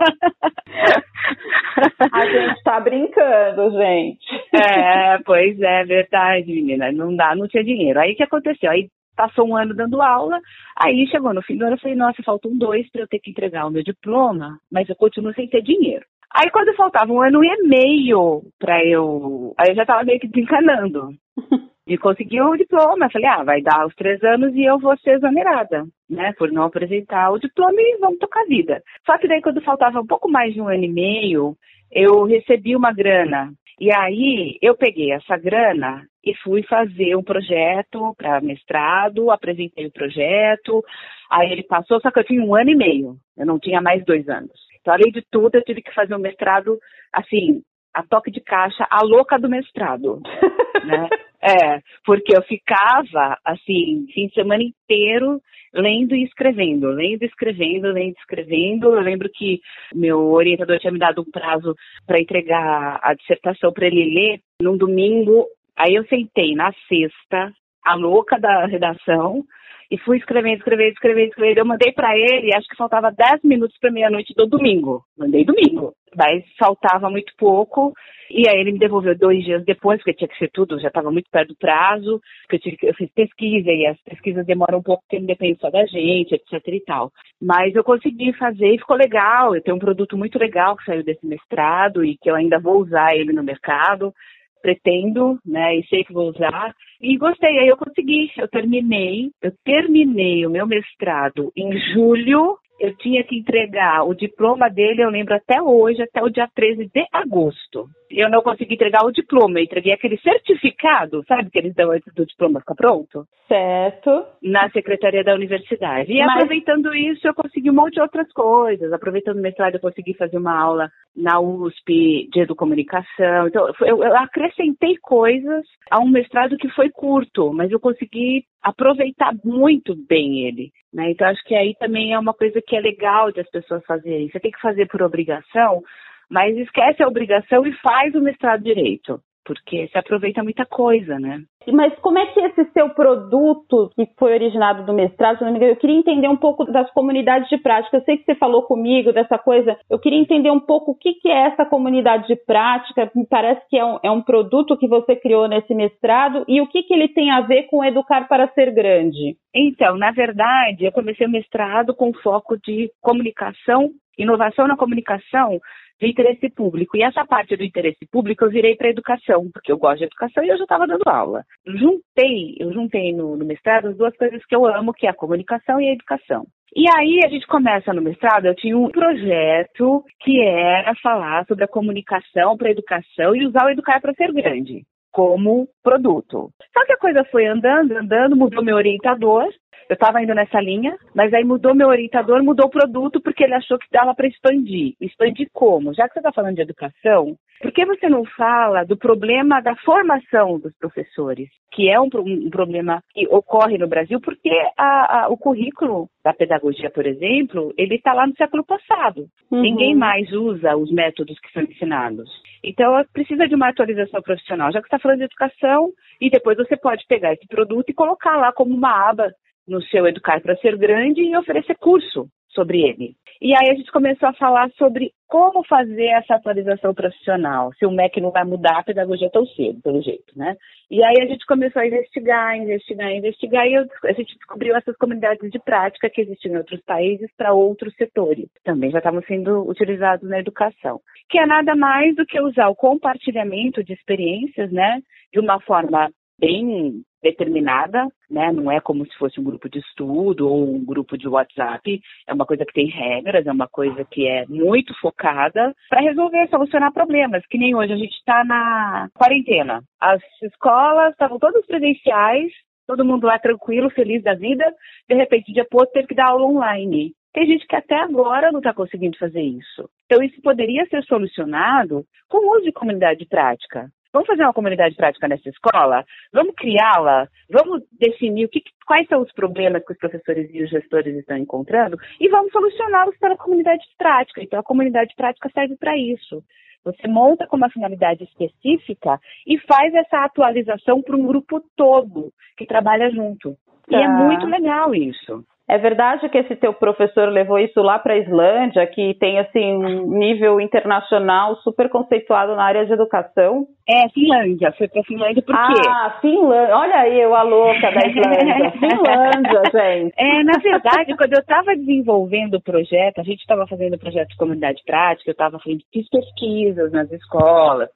A 2.11 2.25
gente 2.25 2.63
tá 2.63 2.79
brincando, 2.79 3.69
gente. 3.69 4.41
É, 4.51 5.19
pois 5.23 5.61
é, 5.61 5.83
verdade, 5.83 6.47
menina. 6.47 6.91
Não 6.91 7.15
dá, 7.15 7.35
não 7.35 7.47
tinha 7.47 7.63
dinheiro. 7.63 7.99
Aí 7.99 8.13
o 8.13 8.15
que 8.15 8.23
aconteceu? 8.23 8.71
Aí 8.71 8.89
passou 9.15 9.47
um 9.47 9.55
ano 9.55 9.73
dando 9.75 10.01
aula, 10.01 10.39
aí 10.77 11.07
chegou 11.07 11.33
no 11.33 11.41
fim 11.41 11.57
do 11.57 11.65
ano, 11.65 11.75
eu 11.75 11.79
falei, 11.79 11.95
nossa, 11.95 12.23
faltam 12.23 12.57
dois 12.57 12.89
para 12.89 13.01
eu 13.01 13.07
ter 13.07 13.19
que 13.19 13.31
entregar 13.31 13.67
o 13.67 13.71
meu 13.71 13.83
diploma, 13.83 14.57
mas 14.71 14.87
eu 14.89 14.95
continuo 14.95 15.33
sem 15.33 15.47
ter 15.47 15.61
dinheiro. 15.61 16.05
Aí 16.33 16.49
quando 16.49 16.75
faltava 16.75 17.11
um 17.11 17.21
ano 17.21 17.43
e 17.43 17.67
meio 17.67 18.41
para 18.57 18.83
eu, 18.85 19.53
aí 19.57 19.69
eu 19.69 19.75
já 19.75 19.81
estava 19.81 20.03
meio 20.03 20.19
que 20.19 20.29
desencanando 20.29 21.09
de 21.85 21.97
conseguir 21.97 22.41
o 22.41 22.55
diploma. 22.55 23.05
Eu 23.05 23.11
falei, 23.11 23.27
ah, 23.27 23.43
vai 23.43 23.61
dar 23.61 23.85
os 23.85 23.93
três 23.95 24.23
anos 24.23 24.55
e 24.55 24.63
eu 24.63 24.79
vou 24.79 24.97
ser 24.99 25.15
exonerada, 25.15 25.85
né, 26.09 26.31
por 26.37 26.49
não 26.51 26.63
apresentar 26.63 27.31
o 27.31 27.39
diploma 27.39 27.75
e 27.77 27.97
vamos 27.99 28.19
tocar 28.19 28.41
a 28.41 28.45
vida. 28.45 28.81
Só 29.05 29.17
que 29.17 29.27
daí 29.27 29.41
quando 29.41 29.61
faltava 29.61 29.99
um 29.99 30.07
pouco 30.07 30.29
mais 30.29 30.53
de 30.53 30.61
um 30.61 30.69
ano 30.69 30.85
e 30.85 30.89
meio, 30.89 31.55
eu 31.91 32.23
recebi 32.23 32.77
uma 32.77 32.93
grana 32.93 33.51
e 33.79 33.93
aí 33.93 34.57
eu 34.61 34.75
peguei 34.75 35.11
essa 35.11 35.37
grana 35.37 36.05
e 36.23 36.35
fui 36.35 36.63
fazer 36.63 37.15
um 37.15 37.23
projeto 37.23 38.13
para 38.15 38.41
mestrado, 38.41 39.31
apresentei 39.31 39.87
o 39.87 39.91
projeto, 39.91 40.83
aí 41.29 41.51
ele 41.51 41.63
passou, 41.63 41.99
só 41.99 42.11
que 42.11 42.19
eu 42.19 42.23
tinha 42.23 42.43
um 42.43 42.55
ano 42.55 42.69
e 42.69 42.75
meio, 42.75 43.17
eu 43.37 43.45
não 43.45 43.59
tinha 43.59 43.81
mais 43.81 44.03
dois 44.05 44.27
anos. 44.29 44.51
Então, 44.79 44.93
além 44.93 45.11
de 45.11 45.21
tudo, 45.31 45.55
eu 45.55 45.63
tive 45.63 45.81
que 45.81 45.93
fazer 45.93 46.15
um 46.15 46.19
mestrado, 46.19 46.77
assim, 47.13 47.61
a 47.93 48.03
toque 48.03 48.31
de 48.31 48.41
caixa, 48.41 48.87
a 48.89 49.03
louca 49.03 49.37
do 49.37 49.49
mestrado, 49.49 50.21
né? 50.85 51.09
É, 51.43 51.81
porque 52.05 52.35
eu 52.35 52.41
ficava, 52.43 53.37
assim, 53.43 54.05
fim 54.13 54.27
de 54.27 54.33
semana 54.33 54.63
inteiro 54.63 55.41
lendo 55.73 56.15
e 56.15 56.23
escrevendo, 56.23 56.87
lendo 56.89 57.23
e 57.23 57.25
escrevendo, 57.25 57.87
lendo 57.91 58.15
e 58.15 58.19
escrevendo. 58.19 58.95
Eu 58.95 59.01
lembro 59.01 59.29
que 59.33 59.59
meu 59.93 60.19
orientador 60.31 60.77
tinha 60.79 60.91
me 60.91 60.99
dado 60.99 61.21
um 61.21 61.31
prazo 61.31 61.75
para 62.05 62.19
entregar 62.19 62.99
a 63.01 63.13
dissertação 63.13 63.71
para 63.71 63.87
ele 63.87 64.13
ler 64.13 64.39
num 64.61 64.77
domingo. 64.77 65.47
Aí 65.75 65.95
eu 65.95 66.05
sentei 66.05 66.53
na 66.53 66.71
sexta, 66.87 67.51
a 67.83 67.95
louca 67.95 68.39
da 68.39 68.65
redação, 68.65 69.43
e 69.91 69.97
fui 69.97 70.17
escrevendo, 70.17 70.59
escrevendo, 70.59 70.93
escrevendo, 70.93 71.27
escrevendo. 71.27 71.57
Eu 71.57 71.65
mandei 71.65 71.91
para 71.91 72.17
ele, 72.17 72.55
acho 72.55 72.67
que 72.69 72.77
faltava 72.77 73.11
10 73.11 73.43
minutos 73.43 73.77
para 73.77 73.91
meia-noite 73.91 74.33
do 74.33 74.47
domingo. 74.47 75.03
Mandei 75.17 75.43
domingo, 75.43 75.93
mas 76.15 76.45
faltava 76.57 77.09
muito 77.09 77.33
pouco. 77.37 77.93
E 78.29 78.47
aí 78.47 78.57
ele 78.57 78.71
me 78.71 78.79
devolveu 78.79 79.17
dois 79.17 79.43
dias 79.43 79.65
depois, 79.65 79.97
porque 79.97 80.13
tinha 80.13 80.29
que 80.29 80.37
ser 80.37 80.49
tudo, 80.53 80.79
já 80.79 80.87
estava 80.87 81.11
muito 81.11 81.29
perto 81.29 81.49
do 81.49 81.57
prazo, 81.57 82.21
que 82.47 82.55
eu, 82.55 82.59
tive, 82.61 82.77
eu 82.83 82.93
fiz 82.93 83.11
pesquisa 83.11 83.69
e 83.69 83.85
as 83.85 84.01
pesquisas 84.03 84.45
demoram 84.45 84.79
um 84.79 84.81
pouco 84.81 85.03
porque 85.03 85.19
depende 85.25 85.59
só 85.59 85.69
da 85.69 85.85
gente, 85.85 86.35
etc 86.35 86.65
e 86.67 86.79
tal. 86.79 87.11
Mas 87.41 87.75
eu 87.75 87.83
consegui 87.83 88.31
fazer 88.31 88.73
e 88.73 88.79
ficou 88.79 88.95
legal. 88.95 89.53
Eu 89.53 89.61
tenho 89.61 89.75
um 89.75 89.81
produto 89.81 90.17
muito 90.17 90.39
legal 90.39 90.77
que 90.77 90.85
saiu 90.85 91.03
desse 91.03 91.25
mestrado 91.25 92.05
e 92.05 92.15
que 92.15 92.31
eu 92.31 92.35
ainda 92.35 92.57
vou 92.57 92.77
usar 92.77 93.13
ele 93.13 93.33
no 93.33 93.43
mercado 93.43 94.13
pretendo, 94.61 95.39
né, 95.45 95.75
e 95.75 95.85
sei 95.87 96.03
que 96.03 96.13
vou 96.13 96.29
usar. 96.29 96.73
E 97.01 97.17
gostei, 97.17 97.59
aí 97.59 97.67
eu 97.67 97.77
consegui, 97.77 98.31
eu 98.37 98.47
terminei, 98.47 99.31
eu 99.41 99.51
terminei 99.65 100.45
o 100.45 100.49
meu 100.49 100.67
mestrado 100.67 101.51
em 101.55 101.77
julho 101.93 102.57
eu 102.81 102.95
tinha 102.97 103.23
que 103.23 103.37
entregar 103.37 104.03
o 104.03 104.15
diploma 104.15 104.67
dele, 104.67 105.03
eu 105.03 105.09
lembro 105.11 105.35
até 105.35 105.61
hoje, 105.61 106.01
até 106.01 106.21
o 106.23 106.29
dia 106.29 106.49
13 106.53 106.89
de 106.91 107.05
agosto. 107.13 107.87
Eu 108.09 108.27
não 108.29 108.41
consegui 108.41 108.73
entregar 108.73 109.05
o 109.05 109.11
diploma, 109.11 109.59
eu 109.59 109.63
entreguei 109.63 109.93
aquele 109.93 110.17
certificado, 110.17 111.23
sabe, 111.27 111.51
que 111.51 111.59
eles 111.59 111.75
dão 111.75 111.91
antes 111.91 112.11
do 112.13 112.25
diploma 112.25 112.59
ficar 112.59 112.73
pronto? 112.73 113.25
Certo. 113.47 114.25
Na 114.41 114.67
secretaria 114.71 115.23
da 115.23 115.35
universidade. 115.35 116.11
E 116.11 116.19
Mas... 116.19 116.35
aproveitando 116.35 116.93
isso, 116.95 117.27
eu 117.27 117.35
consegui 117.35 117.69
um 117.69 117.75
monte 117.75 117.93
de 117.93 118.01
outras 118.01 118.29
coisas. 118.33 118.91
Aproveitando 118.91 119.37
o 119.37 119.41
mestrado, 119.41 119.75
eu 119.75 119.79
consegui 119.79 120.15
fazer 120.15 120.37
uma 120.37 120.59
aula 120.59 120.89
na 121.15 121.39
USP 121.39 122.29
de 122.31 122.41
educomunicação. 122.41 123.47
Então, 123.47 123.67
eu, 123.81 124.03
eu 124.03 124.17
acrescentei 124.17 124.97
coisas 124.97 125.65
a 125.89 125.99
um 125.99 126.07
mestrado 126.07 126.57
que 126.57 126.69
foi 126.69 126.89
curto, 126.89 127.51
mas 127.53 127.71
eu 127.71 127.79
consegui 127.79 128.45
aproveitar 128.61 129.33
muito 129.43 129.95
bem 130.07 130.47
ele. 130.47 130.71
Né? 130.93 131.11
Então, 131.11 131.27
acho 131.27 131.43
que 131.43 131.55
aí 131.55 131.75
também 131.79 132.13
é 132.13 132.19
uma 132.19 132.33
coisa 132.33 132.61
que 132.65 132.75
é 132.75 132.79
legal 132.79 133.31
de 133.31 133.41
as 133.41 133.49
pessoas 133.49 133.83
fazerem. 133.85 134.29
Você 134.29 134.39
tem 134.39 134.51
que 134.51 134.61
fazer 134.61 134.87
por 134.87 135.01
obrigação, 135.01 135.83
mas 136.29 136.55
esquece 136.57 137.03
a 137.03 137.07
obrigação 137.07 137.65
e 137.65 137.73
faz 137.79 138.15
o 138.15 138.21
mestrado 138.21 138.63
direito 138.63 139.21
porque 139.45 139.87
se 139.87 139.97
aproveita 139.97 140.43
muita 140.43 140.65
coisa, 140.65 141.19
né? 141.19 141.41
Mas 141.71 141.93
como 141.99 142.17
é 142.17 142.25
que 142.27 142.39
esse 142.39 142.65
seu 142.71 142.89
produto, 142.89 143.91
que 143.95 144.07
foi 144.17 144.33
originado 144.33 144.83
do 144.83 144.93
mestrado, 144.93 145.45
eu 145.45 145.75
queria 145.75 145.95
entender 145.95 146.27
um 146.27 146.37
pouco 146.37 146.65
das 146.65 146.89
comunidades 146.91 147.49
de 147.49 147.57
prática. 147.57 147.97
Eu 147.97 148.03
sei 148.03 148.17
que 148.17 148.25
você 148.25 148.35
falou 148.35 148.63
comigo 148.63 149.13
dessa 149.13 149.37
coisa, 149.37 149.77
eu 149.89 149.99
queria 149.99 150.19
entender 150.19 150.49
um 150.49 150.59
pouco 150.59 150.91
o 150.91 150.95
que, 150.95 151.13
que 151.13 151.29
é 151.29 151.47
essa 151.47 151.65
comunidade 151.65 152.27
de 152.27 152.35
prática. 152.35 153.11
Me 153.15 153.27
parece 153.27 153.61
que 153.69 153.77
é 153.77 153.85
um, 153.85 153.99
é 154.01 154.09
um 154.09 154.21
produto 154.21 154.77
que 154.77 154.87
você 154.87 155.15
criou 155.15 155.47
nesse 155.47 155.75
mestrado 155.75 156.43
e 156.47 156.59
o 156.61 156.67
que, 156.67 156.81
que 156.83 156.93
ele 156.93 157.09
tem 157.09 157.29
a 157.29 157.41
ver 157.41 157.63
com 157.63 157.85
educar 157.85 158.27
para 158.27 158.47
ser 158.49 158.73
grande. 158.73 159.35
Então, 159.53 159.97
na 159.97 160.11
verdade, 160.11 160.85
eu 160.85 160.91
comecei 160.91 161.27
o 161.27 161.31
mestrado 161.31 161.93
com 161.93 162.11
foco 162.13 162.57
de 162.57 162.89
comunicação, 163.01 163.89
inovação 164.17 164.67
na 164.67 164.77
comunicação 164.77 165.59
de 166.01 166.09
interesse 166.09 166.49
público. 166.49 166.97
E 166.97 167.03
essa 167.03 167.23
parte 167.25 167.55
do 167.55 167.63
interesse 167.63 168.05
público 168.11 168.43
eu 168.43 168.49
virei 168.49 168.75
para 168.75 168.89
educação, 168.89 169.49
porque 169.53 169.71
eu 169.71 169.77
gosto 169.77 169.99
de 169.99 170.05
educação 170.05 170.43
e 170.43 170.49
eu 170.49 170.57
já 170.57 170.63
estava 170.63 170.87
dando 170.87 171.07
aula. 171.07 171.43
Juntei, 171.65 172.55
eu 172.59 172.73
juntei 172.73 173.13
no, 173.13 173.37
no 173.37 173.45
mestrado 173.45 173.89
as 173.89 173.97
duas 173.97 174.15
coisas 174.17 174.43
que 174.45 174.55
eu 174.55 174.65
amo, 174.65 174.93
que 174.93 175.05
é 175.05 175.09
a 175.11 175.15
comunicação 175.15 175.79
e 175.79 175.87
a 175.87 175.93
educação. 175.93 176.45
E 176.75 176.85
aí 176.89 177.19
a 177.23 177.29
gente 177.29 177.45
começa 177.47 177.93
no 177.93 178.01
mestrado, 178.01 178.45
eu 178.45 178.55
tinha 178.55 178.77
um 178.77 178.89
projeto 178.89 180.03
que 180.21 180.41
era 180.41 180.95
falar 181.03 181.45
sobre 181.45 181.65
a 181.65 181.67
comunicação 181.67 182.57
para 182.57 182.69
a 182.69 182.71
educação 182.71 183.35
e 183.35 183.45
usar 183.45 183.65
o 183.65 183.69
educar 183.69 184.01
para 184.01 184.13
ser 184.13 184.31
grande 184.31 184.83
como 185.11 185.67
produto. 185.83 186.49
Só 186.73 186.85
que 186.85 186.93
a 186.93 186.97
coisa 186.97 187.25
foi 187.25 187.45
andando, 187.45 187.91
andando, 187.91 188.37
mudou 188.37 188.63
meu 188.63 188.77
orientador, 188.77 189.45
eu 189.89 189.93
estava 189.93 190.21
indo 190.21 190.33
nessa 190.33 190.59
linha, 190.59 190.97
mas 191.13 191.33
aí 191.33 191.43
mudou 191.43 191.75
meu 191.75 191.87
orientador, 191.87 192.43
mudou 192.43 192.67
o 192.67 192.71
produto 192.71 193.21
porque 193.21 193.43
ele 193.43 193.55
achou 193.55 193.77
que 193.77 193.87
dava 193.91 194.13
para 194.15 194.27
expandir. 194.27 194.95
Expandir 194.99 195.49
como? 195.53 195.93
Já 195.93 196.07
que 196.07 196.13
você 196.13 196.19
está 196.19 196.31
falando 196.31 196.55
de 196.55 196.61
educação, 196.61 197.37
por 197.61 197.71
que 197.71 197.85
você 197.85 198.09
não 198.09 198.25
fala 198.25 198.83
do 198.83 198.97
problema 198.97 199.61
da 199.61 199.75
formação 199.75 200.59
dos 200.59 200.75
professores, 200.77 201.47
que 201.71 201.89
é 201.89 201.99
um, 201.99 202.09
um 202.15 202.49
problema 202.49 203.03
que 203.13 203.27
ocorre 203.27 203.77
no 203.77 203.87
Brasil, 203.87 204.19
porque 204.19 204.49
a, 204.75 205.25
a, 205.25 205.29
o 205.29 205.37
currículo 205.37 206.09
da 206.23 206.33
pedagogia, 206.33 206.89
por 206.89 207.05
exemplo, 207.05 207.71
ele 207.77 207.95
está 207.95 208.13
lá 208.13 208.25
no 208.25 208.35
século 208.35 208.65
passado. 208.65 209.27
Uhum. 209.51 209.61
Ninguém 209.61 209.95
mais 209.95 210.31
usa 210.31 210.75
os 210.75 210.91
métodos 210.91 211.39
que 211.39 211.51
são 211.51 211.61
ensinados. 211.61 212.29
Então, 212.63 212.93
precisa 213.13 213.47
de 213.47 213.55
uma 213.55 213.69
atualização 213.69 214.21
profissional. 214.21 214.71
Já 214.71 214.79
que 214.79 214.87
está 214.87 214.99
falando 214.99 215.19
de 215.19 215.25
educação, 215.25 215.91
e 216.19 216.29
depois 216.29 216.57
você 216.57 216.75
pode 216.75 217.05
pegar 217.07 217.33
esse 217.33 217.47
produto 217.47 217.89
e 217.89 217.93
colocar 217.93 218.37
lá 218.37 218.51
como 218.51 218.73
uma 218.73 219.09
aba 219.09 219.31
no 219.67 219.81
seu 219.83 220.07
Educar 220.07 220.41
para 220.41 220.55
Ser 220.57 220.77
Grande 220.77 221.21
e 221.21 221.37
oferecer 221.37 221.75
curso 221.75 222.27
sobre 222.53 222.81
ele. 222.81 223.15
E 223.41 223.55
aí 223.55 223.71
a 223.71 223.75
gente 223.75 223.91
começou 223.91 224.29
a 224.29 224.33
falar 224.33 224.69
sobre 224.71 225.11
como 225.27 225.65
fazer 225.65 226.07
essa 226.07 226.35
atualização 226.35 226.93
profissional, 226.93 227.71
se 227.73 227.85
o 227.85 227.91
MEC 227.91 228.21
não 228.21 228.29
vai 228.29 228.43
mudar 228.43 228.79
a 228.79 228.83
pedagogia 228.83 229.29
tão 229.31 229.45
cedo, 229.47 229.81
pelo 229.81 230.01
jeito, 230.01 230.37
né? 230.37 230.55
E 230.89 231.03
aí 231.03 231.21
a 231.21 231.25
gente 231.25 231.45
começou 231.45 231.81
a 231.81 231.87
investigar, 231.87 232.55
investigar, 232.57 233.11
investigar, 233.11 233.65
e 233.65 233.77
a 233.77 234.13
gente 234.13 234.35
descobriu 234.35 234.75
essas 234.75 234.95
comunidades 234.97 235.49
de 235.49 235.57
prática 235.57 236.09
que 236.09 236.21
existem 236.21 236.51
em 236.51 236.57
outros 236.57 236.81
países 236.81 237.31
para 237.35 237.53
outros 237.53 237.95
setores, 237.95 238.47
também 238.63 238.91
já 238.91 238.99
estavam 238.99 239.23
sendo 239.23 239.67
utilizados 239.67 240.29
na 240.29 240.39
educação, 240.39 240.99
que 241.29 241.39
é 241.39 241.45
nada 241.45 241.75
mais 241.75 242.15
do 242.15 242.25
que 242.25 242.39
usar 242.41 242.67
o 242.67 242.75
compartilhamento 242.75 243.83
de 243.83 243.93
experiências, 243.93 244.71
né, 244.71 245.01
de 245.33 245.39
uma 245.39 245.59
forma 245.61 246.11
bem 246.41 247.03
determinada, 247.21 248.07
né? 248.29 248.51
Não 248.51 248.71
é 248.71 248.81
como 248.81 249.05
se 249.05 249.15
fosse 249.17 249.39
um 249.39 249.43
grupo 249.43 249.69
de 249.69 249.77
estudo 249.77 250.49
ou 250.49 250.75
um 250.75 250.83
grupo 250.83 251.15
de 251.15 251.27
WhatsApp. 251.27 252.01
É 252.27 252.33
uma 252.33 252.47
coisa 252.47 252.65
que 252.65 252.73
tem 252.73 252.87
regras, 252.87 253.45
é 253.45 253.51
uma 253.51 253.67
coisa 253.67 254.03
que 254.03 254.27
é 254.27 254.45
muito 254.47 254.93
focada 254.99 255.73
para 255.87 256.01
resolver, 256.01 256.49
solucionar 256.49 256.91
problemas. 256.91 257.45
Que 257.45 257.59
nem 257.59 257.75
hoje 257.75 257.93
a 257.93 257.97
gente 257.97 258.15
está 258.15 258.43
na 258.43 259.07
quarentena. 259.13 259.83
As 259.99 260.21
escolas 260.41 261.11
estavam 261.11 261.37
todas 261.37 261.65
presenciais, 261.67 262.51
todo 262.87 263.05
mundo 263.05 263.27
lá 263.27 263.37
tranquilo, 263.37 263.91
feliz 263.91 264.23
da 264.23 264.33
vida. 264.33 264.65
De 265.07 265.15
repente, 265.15 265.53
dia 265.53 265.65
pouco, 265.69 265.91
teve 265.93 266.07
que 266.07 266.15
dar 266.15 266.29
aula 266.29 266.45
online. 266.45 267.13
Tem 267.33 267.45
gente 267.45 267.65
que 267.65 267.75
até 267.75 267.95
agora 267.95 268.51
não 268.51 268.59
está 268.59 268.73
conseguindo 268.73 269.17
fazer 269.17 269.41
isso. 269.41 269.89
Então, 270.05 270.21
isso 270.21 270.41
poderia 270.41 270.85
ser 270.87 271.03
solucionado 271.03 272.03
com 272.27 272.39
o 272.39 272.57
uso 272.57 272.65
de 272.65 272.73
comunidade 272.73 273.19
de 273.19 273.25
prática. 273.25 273.89
Vamos 274.13 274.27
fazer 274.27 274.43
uma 274.43 274.53
comunidade 274.53 274.95
prática 274.95 275.27
nessa 275.27 275.49
escola? 275.49 276.03
Vamos 276.33 276.53
criá-la? 276.55 277.27
Vamos 277.49 277.83
definir 277.93 278.45
o 278.45 278.49
que, 278.49 278.61
quais 278.85 279.07
são 279.07 279.21
os 279.21 279.31
problemas 279.31 279.85
que 279.85 279.93
os 279.93 279.97
professores 279.97 280.49
e 280.53 280.63
os 280.63 280.69
gestores 280.69 281.15
estão 281.15 281.37
encontrando 281.37 281.97
e 282.19 282.27
vamos 282.27 282.51
solucioná-los 282.51 283.17
pela 283.17 283.37
comunidade 283.37 283.83
prática. 283.97 284.41
Então, 284.41 284.59
a 284.59 284.63
comunidade 284.63 285.13
prática 285.15 285.49
serve 285.53 285.77
para 285.77 285.97
isso. 285.97 286.43
Você 286.83 287.07
monta 287.07 287.47
com 287.47 287.55
uma 287.55 287.69
finalidade 287.69 288.23
específica 288.23 289.19
e 289.47 289.57
faz 289.59 289.93
essa 289.93 290.25
atualização 290.25 291.01
para 291.01 291.15
um 291.15 291.25
grupo 291.25 291.61
todo 291.75 292.33
que 292.57 292.65
trabalha 292.65 293.09
junto. 293.11 293.55
Tá. 293.87 293.97
E 293.97 294.03
é 294.03 294.05
tá. 294.05 294.09
muito 294.09 294.45
legal 294.47 294.93
isso. 294.93 295.45
É 295.71 295.77
verdade 295.77 296.27
que 296.27 296.37
esse 296.37 296.53
teu 296.57 296.73
professor 296.73 297.29
levou 297.29 297.57
isso 297.57 297.81
lá 297.81 297.97
para 297.97 298.13
a 298.13 298.17
Islândia, 298.17 298.85
que 298.87 299.13
tem 299.13 299.39
assim 299.39 299.73
um 299.73 300.17
nível 300.19 300.59
internacional 300.59 301.55
super 301.63 301.87
conceituado 301.87 302.57
na 302.57 302.65
área 302.65 302.85
de 302.85 302.91
educação? 302.91 303.65
É, 303.87 304.09
Finlândia. 304.09 304.73
Foi 304.77 304.89
para 304.89 305.01
Finlândia 305.03 305.41
por 305.41 305.55
quê? 305.55 305.81
Ah, 305.87 306.17
Finlândia. 306.19 306.75
Olha 306.75 306.95
aí 306.97 307.21
eu, 307.21 307.33
a 307.33 307.43
louca 307.43 307.89
da 307.89 308.05
Islândia. 308.05 308.71
Finlândia, 308.83 309.61
gente. 309.71 310.13
É, 310.17 310.43
na 310.43 310.59
verdade, 310.61 311.15
quando 311.15 311.31
eu 311.31 311.39
estava 311.39 311.73
desenvolvendo 311.73 312.55
o 312.55 312.61
projeto, 312.61 313.19
a 313.19 313.23
gente 313.23 313.39
estava 313.39 313.65
fazendo 313.65 313.97
projeto 313.97 314.27
de 314.27 314.35
comunidade 314.35 314.81
prática, 314.85 315.29
eu 315.29 315.31
estava 315.31 315.57
fazendo 315.57 315.83
pesquisas 316.11 316.91
nas 316.91 317.09
escolas, 317.13 317.87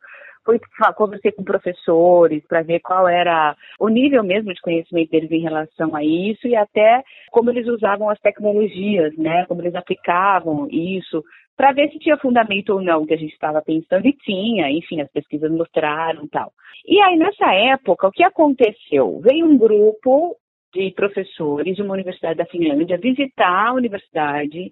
fui 0.46 0.60
conversei 0.96 1.32
com 1.32 1.44
professores 1.44 2.46
para 2.48 2.62
ver 2.62 2.80
qual 2.80 3.08
era 3.08 3.56
o 3.80 3.90
nível 3.90 4.24
mesmo 4.24 4.54
de 4.54 4.62
conhecimento 4.62 5.10
deles 5.10 5.32
em 5.32 5.42
relação 5.42 5.96
a 5.96 6.04
isso 6.04 6.48
e 6.48 6.56
até 6.56 7.04
como 7.32 7.50
eles 7.50 7.68
usavam 7.68 8.10
as 8.10 8.20
tecnologias, 8.20 9.18
né? 9.18 9.46
Como 9.48 9.62
eles 9.62 9.76
aplicavam 9.76 10.68
isso 10.70 11.24
para 11.58 11.72
ver 11.72 11.90
se 11.90 12.00
tinha 12.00 12.18
fundamento 12.18 12.70
ou 12.70 12.82
não 12.82 13.06
que 13.06 13.14
a 13.14 13.18
gente 13.18 13.34
estava 13.34 13.62
pensando 13.62 14.06
e 14.06 14.14
tinha, 14.14 14.70
enfim, 14.70 15.02
as 15.02 15.12
pesquisas 15.12 15.52
mostraram 15.52 16.28
tal. 16.28 16.52
E 16.86 17.00
aí 17.02 17.18
nessa 17.18 17.52
época 17.54 18.08
o 18.08 18.12
que 18.12 18.24
aconteceu? 18.24 19.20
Veio 19.22 19.46
um 19.46 19.58
grupo 19.58 20.38
de 20.74 20.92
professores 20.92 21.76
de 21.76 21.82
uma 21.82 21.94
universidade 21.94 22.38
da 22.38 22.46
Finlândia 22.46 22.98
visitar 22.98 23.70
a 23.70 23.74
universidade 23.74 24.72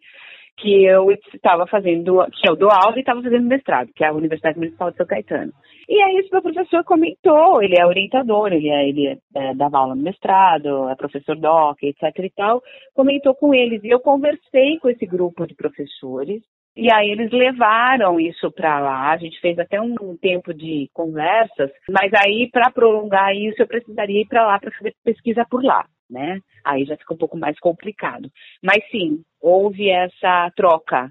que 0.58 0.86
eu 0.86 1.12
estava 1.34 1.66
fazendo, 1.68 2.26
que 2.32 2.48
eu 2.48 2.56
dou 2.56 2.70
aula 2.72 2.96
e 2.96 3.00
estava 3.00 3.22
fazendo 3.22 3.48
mestrado, 3.48 3.89
que 3.96 4.04
é 4.04 4.08
a 4.08 4.13
Universidade 4.13 4.58
Municipal 4.58 4.92
de 4.92 4.98
São 4.98 5.06
Caetano. 5.06 5.52
E 5.89 6.02
aí 6.02 6.18
esse 6.18 6.32
meu 6.32 6.42
professor 6.42 6.84
comentou, 6.84 7.62
ele 7.62 7.76
é 7.78 7.86
orientador, 7.86 8.54
ele, 8.54 8.70
é, 8.70 8.88
ele 8.88 9.20
é, 9.36 9.54
dava 9.56 9.80
aula 9.80 9.96
no 9.96 10.04
mestrado, 10.04 10.89
é 10.89 10.96
professor 10.96 11.36
doc, 11.36 11.78
etc 11.84 12.04
e 12.20 12.30
tal, 12.30 12.62
comentou 12.94 13.36
com 13.36 13.54
eles. 13.54 13.84
E 13.84 13.89
eu 13.89 14.00
conversei 14.00 14.78
com 14.80 14.89
esse 14.89 15.06
grupo 15.06 15.46
de 15.46 15.56
professores, 15.56 16.42
e 16.76 16.92
aí 16.92 17.12
eles 17.12 17.32
levaram 17.32 18.20
isso 18.20 18.52
para 18.52 18.80
lá. 18.80 19.12
A 19.12 19.18
gente 19.18 19.39
fez 19.39 19.60
até 19.60 19.80
um 19.80 20.18
tempo 20.18 20.54
de 20.54 20.89
conversas, 20.94 21.72
mas 21.89 22.12
aí 22.13 22.50
para 22.52 22.72
prolongar 22.72 23.36
isso 23.36 23.62
eu 23.62 23.68
precisaria 23.68 24.22
ir 24.22 24.28
para 24.28 24.46
lá 24.46 24.60
para 24.60 24.72
fazer 24.72 24.94
pesquisa 25.04 25.46
por 25.50 25.63
lá, 25.63 25.86
né? 26.13 26.39
Aí 26.63 26.86
já 26.86 26.95
fica 26.95 27.13
um 27.13 27.17
pouco 27.17 27.38
mais 27.38 27.60
complicado. 27.60 28.30
Mas 28.63 28.88
sim, 28.89 29.21
houve 29.41 29.89
essa 29.89 30.52
troca 30.56 31.10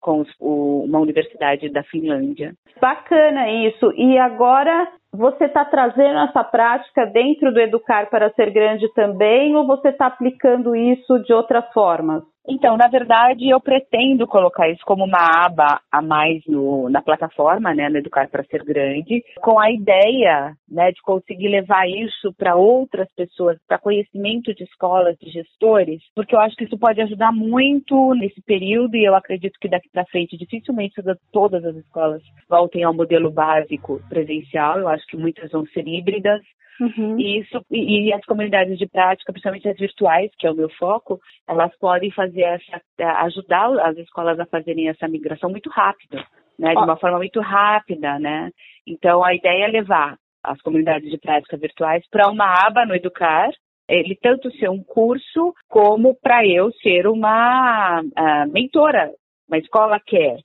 com 0.00 0.24
o, 0.40 0.84
uma 0.84 1.00
universidade 1.00 1.68
da 1.68 1.82
Finlândia. 1.84 2.54
Bacana 2.80 3.50
isso. 3.50 3.92
E 3.96 4.16
agora 4.18 4.90
você 5.12 5.44
está 5.44 5.64
trazendo 5.64 6.20
essa 6.20 6.44
prática 6.44 7.06
dentro 7.06 7.52
do 7.52 7.60
Educar 7.60 8.08
para 8.08 8.32
Ser 8.32 8.50
Grande 8.50 8.92
também 8.94 9.54
ou 9.56 9.66
você 9.66 9.88
está 9.88 10.06
aplicando 10.06 10.74
isso 10.74 11.18
de 11.24 11.32
outras 11.32 11.64
formas? 11.72 12.22
Então, 12.50 12.78
na 12.78 12.88
verdade, 12.88 13.46
eu 13.46 13.60
pretendo 13.60 14.26
colocar 14.26 14.70
isso 14.70 14.82
como 14.86 15.04
uma 15.04 15.44
aba 15.44 15.80
a 15.92 16.00
mais 16.00 16.42
no, 16.46 16.88
na 16.88 17.02
plataforma, 17.02 17.74
né, 17.74 17.90
no 17.90 17.98
Educar 17.98 18.26
para 18.30 18.42
Ser 18.44 18.64
Grande, 18.64 19.22
com 19.42 19.60
a 19.60 19.70
ideia 19.70 20.56
né, 20.66 20.90
de 20.90 21.02
conseguir 21.02 21.48
levar 21.48 21.86
isso 21.86 22.32
para 22.32 22.56
outras 22.56 23.06
pessoas, 23.14 23.58
para 23.68 23.78
conhecimento 23.78 24.54
de 24.54 24.64
escolas, 24.64 25.14
de 25.18 25.30
gestores, 25.30 26.00
porque 26.14 26.34
eu 26.34 26.40
acho 26.40 26.56
que 26.56 26.64
isso 26.64 26.78
pode 26.78 27.02
ajudar 27.02 27.32
muito 27.32 28.14
nesse 28.14 28.40
período 28.40 28.96
e 28.96 29.04
eu 29.04 29.14
acredito 29.14 29.58
que 29.60 29.68
daqui 29.68 29.90
para 29.90 30.06
frente 30.06 30.38
dificilmente 30.38 30.94
todas 31.30 31.62
as 31.64 31.76
escolas 31.76 32.22
voltem 32.48 32.82
ao 32.82 32.94
modelo 32.94 33.30
básico 33.30 34.00
presencial, 34.08 34.78
eu 34.78 34.88
acho 34.88 35.06
que 35.06 35.18
muitas 35.18 35.50
vão 35.50 35.66
ser 35.66 35.86
híbridas, 35.86 36.40
Uhum. 36.80 37.18
E, 37.18 37.40
isso, 37.40 37.60
e, 37.70 38.12
as 38.12 38.24
comunidades 38.24 38.78
de 38.78 38.86
prática, 38.86 39.32
principalmente 39.32 39.68
as 39.68 39.76
virtuais, 39.76 40.30
que 40.38 40.46
é 40.46 40.50
o 40.50 40.54
meu 40.54 40.68
foco, 40.70 41.18
elas 41.48 41.76
podem 41.78 42.10
fazer 42.10 42.42
essa, 42.42 42.80
ajudar 43.24 43.68
as 43.80 43.96
escolas 43.96 44.38
a 44.38 44.46
fazerem 44.46 44.88
essa 44.88 45.08
migração 45.08 45.50
muito 45.50 45.68
rápida, 45.70 46.24
né? 46.58 46.74
De 46.74 46.82
uma 46.82 46.96
forma 46.96 47.18
muito 47.18 47.40
rápida, 47.40 48.18
né? 48.18 48.50
Então 48.86 49.24
a 49.24 49.34
ideia 49.34 49.64
é 49.64 49.68
levar 49.68 50.16
as 50.42 50.60
comunidades 50.62 51.10
de 51.10 51.18
prática 51.18 51.56
virtuais 51.56 52.04
para 52.10 52.30
uma 52.30 52.66
aba 52.66 52.86
no 52.86 52.94
Educar, 52.94 53.50
ele 53.88 54.16
tanto 54.20 54.50
ser 54.52 54.68
um 54.68 54.82
curso 54.82 55.54
como 55.68 56.14
para 56.14 56.46
eu 56.46 56.70
ser 56.82 57.06
uma 57.06 58.00
uh, 58.00 58.52
mentora. 58.52 59.10
Uma 59.48 59.58
escola 59.58 59.98
quer 59.98 60.36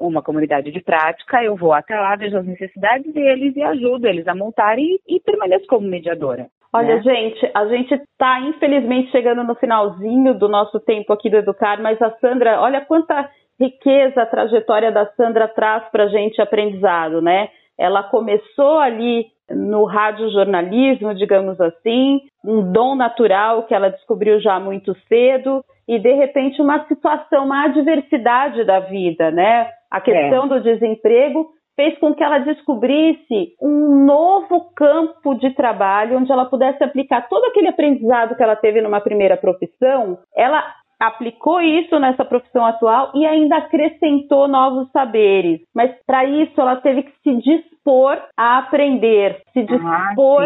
uma 0.00 0.22
comunidade 0.22 0.72
de 0.72 0.80
prática, 0.80 1.44
eu 1.44 1.54
vou 1.54 1.72
até 1.72 1.94
lá, 1.94 2.16
vejo 2.16 2.36
as 2.36 2.46
necessidades 2.46 3.12
deles 3.12 3.54
e 3.54 3.62
ajudo 3.62 4.06
eles 4.06 4.26
a 4.26 4.34
montarem 4.34 4.98
e, 5.06 5.16
e 5.16 5.20
permaneço 5.20 5.66
como 5.66 5.86
mediadora. 5.86 6.46
Olha, 6.72 6.96
né? 6.96 7.02
gente, 7.02 7.50
a 7.52 7.66
gente 7.66 7.94
está 7.94 8.40
infelizmente 8.40 9.10
chegando 9.10 9.44
no 9.44 9.54
finalzinho 9.56 10.34
do 10.34 10.48
nosso 10.48 10.80
tempo 10.80 11.12
aqui 11.12 11.28
do 11.28 11.36
Educar, 11.36 11.80
mas 11.82 12.00
a 12.00 12.10
Sandra, 12.18 12.60
olha 12.60 12.80
quanta 12.80 13.28
riqueza 13.60 14.22
a 14.22 14.26
trajetória 14.26 14.90
da 14.90 15.06
Sandra 15.16 15.46
traz 15.48 15.84
para 15.90 16.04
a 16.04 16.08
gente 16.08 16.40
aprendizado, 16.40 17.20
né? 17.20 17.48
Ela 17.76 18.02
começou 18.04 18.78
ali 18.78 19.26
no 19.50 19.84
radiojornalismo, 19.84 21.14
digamos 21.14 21.60
assim, 21.60 22.20
um 22.44 22.70
dom 22.72 22.94
natural 22.94 23.64
que 23.64 23.74
ela 23.74 23.90
descobriu 23.90 24.40
já 24.40 24.60
muito 24.60 24.94
cedo 25.08 25.64
e 25.88 25.98
de 25.98 26.12
repente 26.14 26.62
uma 26.62 26.86
situação, 26.86 27.46
uma 27.46 27.64
adversidade 27.64 28.64
da 28.64 28.78
vida, 28.78 29.30
né? 29.30 29.68
A 29.90 30.00
questão 30.00 30.44
é. 30.44 30.48
do 30.48 30.60
desemprego 30.60 31.48
fez 31.74 31.98
com 31.98 32.14
que 32.14 32.22
ela 32.22 32.38
descobrisse 32.38 33.54
um 33.60 34.04
novo 34.04 34.70
campo 34.76 35.34
de 35.34 35.54
trabalho 35.54 36.18
onde 36.18 36.30
ela 36.30 36.44
pudesse 36.44 36.84
aplicar 36.84 37.28
todo 37.28 37.44
aquele 37.46 37.68
aprendizado 37.68 38.36
que 38.36 38.42
ela 38.42 38.56
teve 38.56 38.82
numa 38.82 39.00
primeira 39.00 39.36
profissão. 39.36 40.18
Ela 40.36 40.62
aplicou 41.00 41.62
isso 41.62 41.98
nessa 41.98 42.22
profissão 42.26 42.66
atual 42.66 43.10
e 43.14 43.24
ainda 43.24 43.56
acrescentou 43.56 44.46
novos 44.46 44.90
saberes. 44.92 45.62
Mas 45.74 45.90
para 46.06 46.26
isso 46.26 46.60
ela 46.60 46.76
teve 46.76 47.04
que 47.04 47.12
se 47.22 47.36
dispor 47.36 48.20
a 48.36 48.58
aprender, 48.58 49.40
se 49.54 49.62
dispor 49.62 50.44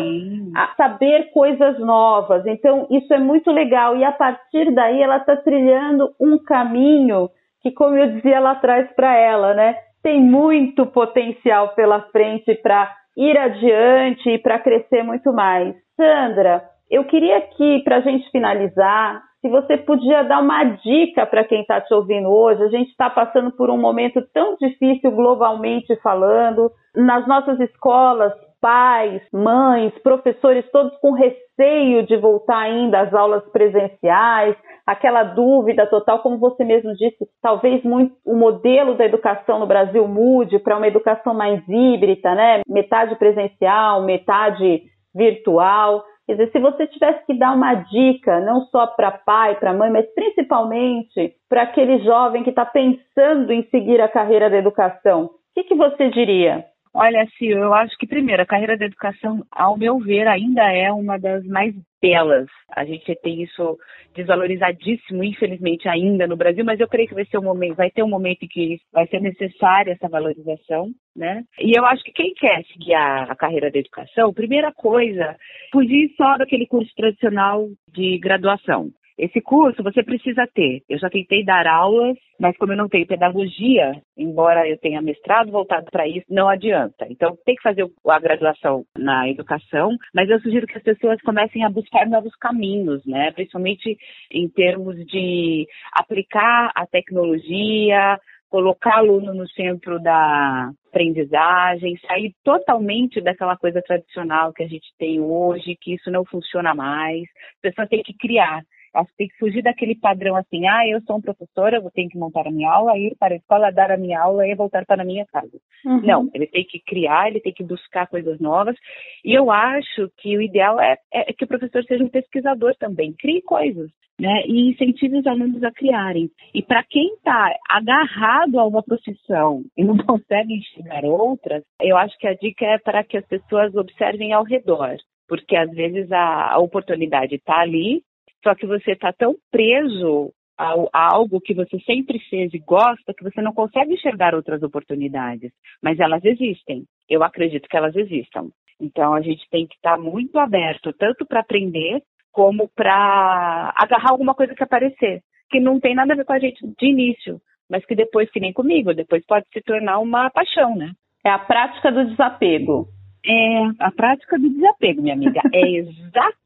ah, 0.54 0.62
a 0.62 0.74
saber 0.76 1.32
coisas 1.32 1.80
novas. 1.80 2.46
Então 2.46 2.86
isso 2.88 3.12
é 3.12 3.18
muito 3.18 3.50
legal 3.50 3.96
e 3.96 4.04
a 4.04 4.12
partir 4.12 4.72
daí 4.72 5.02
ela 5.02 5.16
está 5.16 5.36
trilhando 5.36 6.10
um 6.20 6.38
caminho 6.38 7.28
que, 7.64 7.72
como 7.72 7.96
eu 7.96 8.12
dizia 8.12 8.38
lá 8.38 8.50
atrás 8.50 8.86
para 8.94 9.16
ela, 9.16 9.54
né, 9.54 9.74
tem 10.02 10.20
muito 10.20 10.84
potencial 10.84 11.70
pela 11.70 12.02
frente 12.12 12.54
para 12.56 12.94
ir 13.16 13.38
adiante 13.38 14.28
e 14.28 14.38
para 14.38 14.58
crescer 14.58 15.02
muito 15.02 15.32
mais. 15.32 15.74
Sandra, 15.96 16.62
eu 16.90 17.04
queria 17.04 17.40
que, 17.40 17.82
para 17.82 17.96
a 17.96 18.00
gente 18.00 18.30
finalizar, 18.30 19.22
se 19.40 19.48
você 19.48 19.78
podia 19.78 20.22
dar 20.24 20.40
uma 20.40 20.64
dica 20.64 21.24
para 21.24 21.44
quem 21.44 21.62
está 21.62 21.80
te 21.80 21.92
ouvindo 21.94 22.28
hoje. 22.28 22.62
A 22.62 22.68
gente 22.68 22.90
está 22.90 23.08
passando 23.08 23.50
por 23.52 23.70
um 23.70 23.78
momento 23.78 24.22
tão 24.32 24.56
difícil 24.56 25.10
globalmente 25.10 25.94
falando. 26.02 26.70
Nas 26.94 27.26
nossas 27.26 27.60
escolas, 27.60 28.32
pais, 28.58 29.20
mães, 29.30 29.92
professores, 30.02 30.64
todos 30.70 30.96
com 30.98 31.12
receio 31.12 32.06
de 32.06 32.16
voltar 32.16 32.56
ainda 32.56 33.00
às 33.00 33.12
aulas 33.12 33.44
presenciais, 33.50 34.56
aquela 34.86 35.22
dúvida 35.22 35.86
total, 35.86 36.20
como 36.20 36.38
você 36.38 36.64
mesmo 36.64 36.94
disse, 36.94 37.16
talvez 37.40 37.82
muito 37.82 38.14
o 38.24 38.36
modelo 38.36 38.94
da 38.94 39.04
educação 39.04 39.58
no 39.58 39.66
Brasil 39.66 40.06
mude 40.06 40.58
para 40.58 40.76
uma 40.76 40.86
educação 40.86 41.34
mais 41.34 41.62
híbrida, 41.68 42.34
né? 42.34 42.60
Metade 42.68 43.16
presencial, 43.16 44.02
metade 44.02 44.82
virtual. 45.14 46.04
Quer 46.26 46.34
dizer, 46.34 46.52
se 46.52 46.58
você 46.58 46.86
tivesse 46.86 47.24
que 47.26 47.38
dar 47.38 47.54
uma 47.54 47.74
dica, 47.74 48.40
não 48.40 48.62
só 48.66 48.86
para 48.86 49.10
pai, 49.10 49.56
para 49.56 49.74
mãe, 49.74 49.90
mas 49.90 50.06
principalmente 50.14 51.34
para 51.48 51.62
aquele 51.62 51.98
jovem 51.98 52.42
que 52.42 52.50
está 52.50 52.64
pensando 52.64 53.52
em 53.52 53.62
seguir 53.64 54.00
a 54.00 54.08
carreira 54.08 54.48
da 54.48 54.56
educação, 54.56 55.24
o 55.24 55.30
que, 55.54 55.64
que 55.64 55.74
você 55.74 56.08
diria? 56.10 56.64
Olha, 56.96 57.26
Sil, 57.34 57.58
eu 57.58 57.74
acho 57.74 57.96
que, 57.98 58.06
primeiro, 58.06 58.40
a 58.40 58.46
carreira 58.46 58.78
da 58.78 58.84
educação, 58.84 59.44
ao 59.50 59.76
meu 59.76 59.98
ver, 59.98 60.28
ainda 60.28 60.62
é 60.72 60.92
uma 60.92 61.18
das 61.18 61.44
mais 61.44 61.74
belas. 62.00 62.46
A 62.70 62.84
gente 62.84 63.12
tem 63.16 63.42
isso 63.42 63.76
desvalorizadíssimo, 64.14 65.24
infelizmente, 65.24 65.88
ainda 65.88 66.24
no 66.28 66.36
Brasil, 66.36 66.64
mas 66.64 66.78
eu 66.78 66.86
creio 66.86 67.08
que 67.08 67.14
vai 67.14 67.24
ser 67.24 67.38
um 67.38 67.42
momento, 67.42 67.74
vai 67.74 67.90
ter 67.90 68.04
um 68.04 68.08
momento 68.08 68.44
em 68.44 68.48
que 68.48 68.78
vai 68.92 69.08
ser 69.08 69.20
necessária 69.20 69.90
essa 69.90 70.08
valorização, 70.08 70.90
né? 71.16 71.42
E 71.58 71.76
eu 71.76 71.84
acho 71.84 72.04
que 72.04 72.12
quem 72.12 72.32
quer 72.32 72.62
seguir 72.66 72.94
a, 72.94 73.24
a 73.24 73.34
carreira 73.34 73.72
da 73.72 73.78
educação, 73.80 74.32
primeira 74.32 74.72
coisa, 74.72 75.36
fugir 75.72 76.12
só 76.16 76.38
daquele 76.38 76.66
curso 76.66 76.94
tradicional 76.94 77.66
de 77.92 78.18
graduação. 78.18 78.90
Esse 79.16 79.40
curso 79.40 79.82
você 79.82 80.02
precisa 80.02 80.46
ter. 80.52 80.82
Eu 80.88 80.98
já 80.98 81.08
tentei 81.08 81.44
dar 81.44 81.66
aulas, 81.66 82.16
mas 82.38 82.56
como 82.56 82.72
eu 82.72 82.76
não 82.76 82.88
tenho 82.88 83.06
pedagogia, 83.06 83.92
embora 84.16 84.68
eu 84.68 84.76
tenha 84.78 85.00
mestrado 85.00 85.52
voltado 85.52 85.86
para 85.90 86.08
isso, 86.08 86.26
não 86.28 86.48
adianta. 86.48 87.06
Então 87.08 87.36
tem 87.44 87.54
que 87.54 87.62
fazer 87.62 87.86
a 88.08 88.18
graduação 88.18 88.84
na 88.98 89.28
educação, 89.28 89.96
mas 90.12 90.28
eu 90.28 90.40
sugiro 90.40 90.66
que 90.66 90.76
as 90.76 90.82
pessoas 90.82 91.20
comecem 91.22 91.64
a 91.64 91.70
buscar 91.70 92.08
novos 92.08 92.34
caminhos, 92.36 93.04
né? 93.06 93.30
Principalmente 93.30 93.96
em 94.32 94.48
termos 94.48 94.96
de 95.06 95.66
aplicar 95.92 96.72
a 96.74 96.84
tecnologia, 96.86 98.18
colocar 98.50 98.98
aluno 98.98 99.34
no 99.34 99.48
centro 99.48 100.00
da 100.00 100.70
aprendizagem, 100.88 101.98
sair 102.06 102.32
totalmente 102.44 103.20
daquela 103.20 103.56
coisa 103.56 103.82
tradicional 103.82 104.52
que 104.52 104.62
a 104.62 104.68
gente 104.68 104.86
tem 104.96 105.20
hoje, 105.20 105.76
que 105.80 105.94
isso 105.94 106.08
não 106.08 106.24
funciona 106.24 106.72
mais. 106.72 107.22
As 107.56 107.60
pessoas 107.60 107.88
têm 107.88 108.02
que 108.02 108.16
criar. 108.16 108.62
Acho 108.94 109.10
que 109.10 109.16
tem 109.16 109.28
que 109.28 109.38
fugir 109.38 109.62
daquele 109.62 109.94
padrão 109.96 110.36
assim, 110.36 110.66
ah, 110.66 110.86
eu 110.86 111.00
sou 111.02 111.16
um 111.16 111.20
professor, 111.20 111.72
eu 111.72 111.90
tenho 111.90 112.08
que 112.08 112.18
montar 112.18 112.46
a 112.46 112.50
minha 112.50 112.70
aula, 112.70 112.96
ir 112.96 113.16
para 113.18 113.34
a 113.34 113.36
escola, 113.36 113.72
dar 113.72 113.90
a 113.90 113.96
minha 113.96 114.20
aula 114.20 114.46
e 114.46 114.54
voltar 114.54 114.86
para 114.86 115.02
a 115.02 115.04
minha 115.04 115.26
casa. 115.26 115.58
Uhum. 115.84 116.00
Não, 116.02 116.30
ele 116.32 116.46
tem 116.46 116.64
que 116.64 116.80
criar, 116.80 117.28
ele 117.28 117.40
tem 117.40 117.52
que 117.52 117.64
buscar 117.64 118.06
coisas 118.06 118.38
novas. 118.40 118.76
E 119.24 119.36
eu 119.36 119.50
acho 119.50 120.10
que 120.18 120.36
o 120.36 120.42
ideal 120.42 120.80
é, 120.80 120.96
é 121.12 121.32
que 121.32 121.44
o 121.44 121.48
professor 121.48 121.82
seja 121.84 122.04
um 122.04 122.08
pesquisador 122.08 122.74
também, 122.76 123.12
crie 123.12 123.42
coisas. 123.42 123.90
Né, 124.16 124.42
e 124.46 124.70
incentive 124.70 125.18
os 125.18 125.26
alunos 125.26 125.60
a 125.64 125.72
criarem. 125.72 126.30
E 126.54 126.62
para 126.62 126.84
quem 126.84 127.14
está 127.14 127.52
agarrado 127.68 128.60
a 128.60 128.64
uma 128.64 128.80
profissão 128.80 129.64
e 129.76 129.82
não 129.82 129.96
consegue 130.06 130.54
enxergar 130.54 131.04
outras, 131.04 131.64
eu 131.82 131.96
acho 131.96 132.16
que 132.18 132.28
a 132.28 132.34
dica 132.34 132.64
é 132.64 132.78
para 132.78 133.02
que 133.02 133.16
as 133.16 133.26
pessoas 133.26 133.74
observem 133.74 134.32
ao 134.32 134.44
redor, 134.44 134.94
porque 135.28 135.56
às 135.56 135.68
vezes 135.72 136.12
a, 136.12 136.52
a 136.52 136.58
oportunidade 136.58 137.34
está 137.34 137.58
ali, 137.58 138.02
só 138.44 138.54
que 138.54 138.66
você 138.66 138.92
está 138.92 139.12
tão 139.12 139.34
preso 139.50 140.32
a, 140.56 140.74
a, 140.92 141.14
algo 141.14 141.40
que 141.40 141.54
você 141.54 141.80
sempre 141.80 142.20
fez 142.30 142.52
e 142.54 142.58
gosta 142.58 143.14
que 143.14 143.24
você 143.24 143.42
não 143.42 143.52
consegue 143.52 143.94
enxergar 143.94 144.34
outras 144.34 144.62
oportunidades. 144.62 145.50
Mas 145.82 145.98
elas 145.98 146.24
existem. 146.24 146.84
Eu 147.08 147.24
acredito 147.24 147.68
que 147.68 147.76
elas 147.76 147.96
existam. 147.96 148.50
Então 148.80 149.14
a 149.14 149.20
gente 149.20 149.48
tem 149.50 149.66
que 149.66 149.74
estar 149.74 149.96
tá 149.96 150.00
muito 150.00 150.38
aberto, 150.38 150.92
tanto 150.92 151.26
para 151.26 151.40
aprender 151.40 152.02
como 152.30 152.68
para 152.68 153.72
agarrar 153.76 154.10
alguma 154.10 154.34
coisa 154.34 154.54
que 154.54 154.62
aparecer. 154.62 155.20
que 155.50 155.60
não 155.60 155.78
tem 155.80 155.94
nada 155.94 156.12
a 156.12 156.16
ver 156.16 156.24
com 156.24 156.32
a 156.32 156.38
gente 156.38 156.66
de 156.78 156.86
início, 156.86 157.40
mas 157.70 157.84
que 157.86 157.94
depois, 157.94 158.30
que 158.30 158.40
nem 158.40 158.52
comigo, 158.52 158.92
depois 158.92 159.24
pode 159.24 159.46
se 159.52 159.60
tornar 159.62 159.98
uma 160.00 160.28
paixão, 160.30 160.76
né? 160.76 160.92
É 161.24 161.30
a 161.30 161.38
prática 161.38 161.92
do 161.92 162.04
desapego. 162.06 162.88
É 163.24 163.62
a 163.78 163.90
prática 163.92 164.38
do 164.38 164.50
desapego, 164.50 165.00
minha 165.00 165.14
amiga. 165.14 165.40
É 165.52 165.60
exatamente 165.78 166.43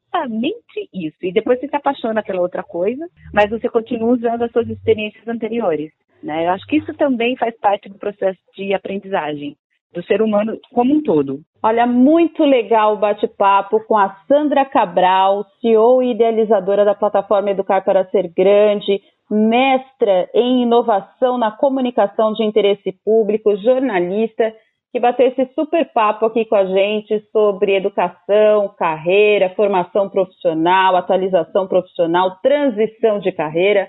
isso. 0.93 1.17
E 1.23 1.33
depois 1.33 1.61
você 1.61 1.69
se 1.69 1.77
apaixona 1.77 2.23
pela 2.23 2.41
outra 2.41 2.63
coisa, 2.63 3.07
mas 3.33 3.51
você 3.51 3.69
continua 3.69 4.15
usando 4.15 4.43
as 4.43 4.53
suas 4.53 4.69
experiências 4.69 5.27
anteriores. 5.29 5.93
Né? 6.23 6.47
Eu 6.47 6.51
acho 6.51 6.67
que 6.67 6.77
isso 6.77 6.93
também 6.95 7.37
faz 7.37 7.57
parte 7.59 7.89
do 7.89 7.99
processo 7.99 8.39
de 8.57 8.75
aprendizagem 8.75 9.57
do 9.93 10.03
ser 10.05 10.21
humano 10.21 10.59
como 10.73 10.95
um 10.95 11.03
todo. 11.03 11.41
Olha, 11.63 11.87
muito 11.87 12.45
legal 12.45 12.95
o 12.95 12.99
bate-papo 12.99 13.81
com 13.87 13.97
a 13.97 14.15
Sandra 14.29 14.65
Cabral, 14.65 15.45
CEO 15.61 16.03
e 16.03 16.13
idealizadora 16.13 16.85
da 16.85 16.95
plataforma 16.95 17.51
Educar 17.51 17.83
para 17.83 18.05
Ser 18.11 18.29
Grande, 18.29 19.01
mestra 19.31 20.29
em 20.35 20.63
inovação 20.63 21.37
na 21.37 21.51
comunicação 21.51 22.33
de 22.33 22.45
interesse 22.45 22.93
público, 23.05 23.57
jornalista, 23.57 24.55
que 24.91 24.99
bateu 24.99 25.29
esse 25.29 25.47
super 25.55 25.85
papo 25.93 26.27
aqui 26.27 26.45
com 26.47 26.57
a 26.57 26.65
gente 26.65 27.21
sobre 27.31 27.77
educação, 27.77 28.75
carreira, 28.79 29.55
formação 29.55 30.09
profissional, 30.09 30.97
atualização 30.97 31.67
profissional, 31.69 32.39
transição 32.43 33.19
de 33.21 33.31
carreira. 33.33 33.89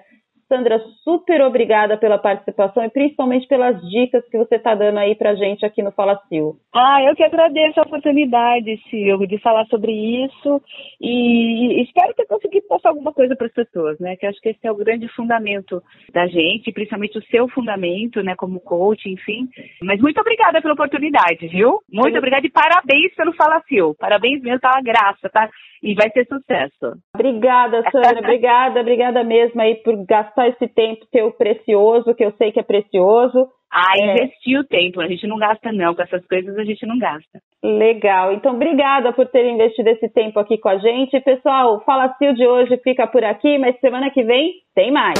Sandra, 0.49 0.79
super 1.03 1.41
obrigada 1.43 1.95
pela 1.95 2.17
participação 2.17 2.83
e 2.83 2.89
principalmente 2.89 3.47
pelas 3.47 3.79
dicas 3.87 4.27
que 4.29 4.37
você 4.37 4.55
está 4.55 4.73
dando 4.73 4.97
aí 4.97 5.13
para 5.13 5.35
gente 5.35 5.63
aqui 5.63 5.83
no 5.83 5.91
Fala 5.91 6.19
Sil. 6.25 6.57
Ah, 6.73 7.03
eu 7.03 7.15
que 7.15 7.23
agradeço 7.23 7.79
a 7.79 7.83
oportunidade, 7.83 8.81
Silvio, 8.89 9.27
de 9.27 9.37
falar 9.37 9.65
sobre 9.67 9.91
isso 9.91 10.59
e 10.99 11.83
espero 11.83 12.15
ter 12.15 12.25
conseguido 12.25 12.65
passar 12.67 12.89
alguma 12.89 13.13
coisa 13.13 13.35
para 13.35 13.45
as 13.45 13.53
pessoas, 13.53 13.99
né? 13.99 14.15
Que 14.15 14.25
acho 14.25 14.41
que 14.41 14.49
esse 14.49 14.65
é 14.65 14.71
o 14.71 14.75
grande 14.75 15.07
fundamento 15.09 15.83
da 16.11 16.25
gente, 16.25 16.71
principalmente 16.71 17.19
o 17.19 17.23
seu 17.25 17.47
fundamento, 17.49 18.23
né, 18.23 18.35
como 18.35 18.59
coach, 18.59 19.07
enfim. 19.07 19.47
Mas 19.83 20.01
muito 20.01 20.19
obrigada 20.19 20.59
pela 20.61 20.73
oportunidade, 20.73 21.47
viu? 21.47 21.79
Muito 21.91 22.17
obrigada 22.17 22.47
e 22.47 22.49
parabéns 22.49 23.13
pelo 23.15 23.33
Fala 23.33 23.61
Sil. 23.69 23.93
Parabéns 23.99 24.41
mesmo, 24.41 24.59
tá 24.59 24.71
uma 24.71 24.81
graça, 24.81 25.29
tá? 25.29 25.47
E 25.81 25.93
vai 25.93 26.09
ser 26.09 26.25
sucesso. 26.25 26.97
Obrigada, 27.15 27.83
Sandra. 27.91 28.19
obrigada, 28.19 28.81
obrigada 28.81 29.23
mesmo 29.23 29.61
aí 29.61 29.75
por 29.75 29.95
gastar 30.05 30.38
só 30.39 30.45
esse 30.45 30.69
tempo 30.69 31.05
teu 31.11 31.31
precioso, 31.33 32.15
que 32.15 32.23
eu 32.23 32.31
sei 32.37 32.53
que 32.53 32.59
é 32.61 32.63
precioso. 32.63 33.49
Ah, 33.71 33.93
é... 33.97 34.13
investir 34.13 34.57
o 34.57 34.63
tempo, 34.63 35.01
a 35.01 35.07
gente 35.07 35.27
não 35.27 35.37
gasta 35.37 35.71
não, 35.71 35.93
com 35.93 36.01
essas 36.01 36.25
coisas 36.25 36.57
a 36.57 36.63
gente 36.63 36.85
não 36.87 36.97
gasta. 36.97 37.39
Legal, 37.61 38.31
então 38.31 38.55
obrigada 38.55 39.11
por 39.11 39.27
ter 39.27 39.45
investido 39.45 39.89
esse 39.89 40.07
tempo 40.09 40.39
aqui 40.39 40.57
com 40.57 40.69
a 40.69 40.77
gente. 40.77 41.19
Pessoal, 41.19 41.75
o 41.75 41.81
Fala 41.81 42.15
Sil 42.17 42.31
de 42.33 42.47
hoje 42.47 42.79
fica 42.83 43.05
por 43.05 43.23
aqui, 43.23 43.57
mas 43.57 43.77
semana 43.79 44.09
que 44.09 44.23
vem 44.23 44.53
tem 44.73 44.91
mais. 44.91 45.19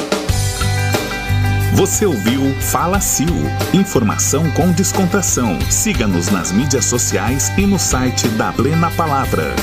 Você 1.76 2.06
ouviu 2.06 2.42
Fala 2.72 3.00
Sil. 3.04 3.30
Informação 3.76 4.44
com 4.56 4.72
descontração. 4.72 5.60
Siga-nos 5.70 6.32
nas 6.32 6.52
mídias 6.52 6.86
sociais 6.86 7.56
e 7.58 7.66
no 7.68 7.78
site 7.78 8.28
da 8.30 8.52
Plena 8.52 8.90
Palavra. 8.98 9.54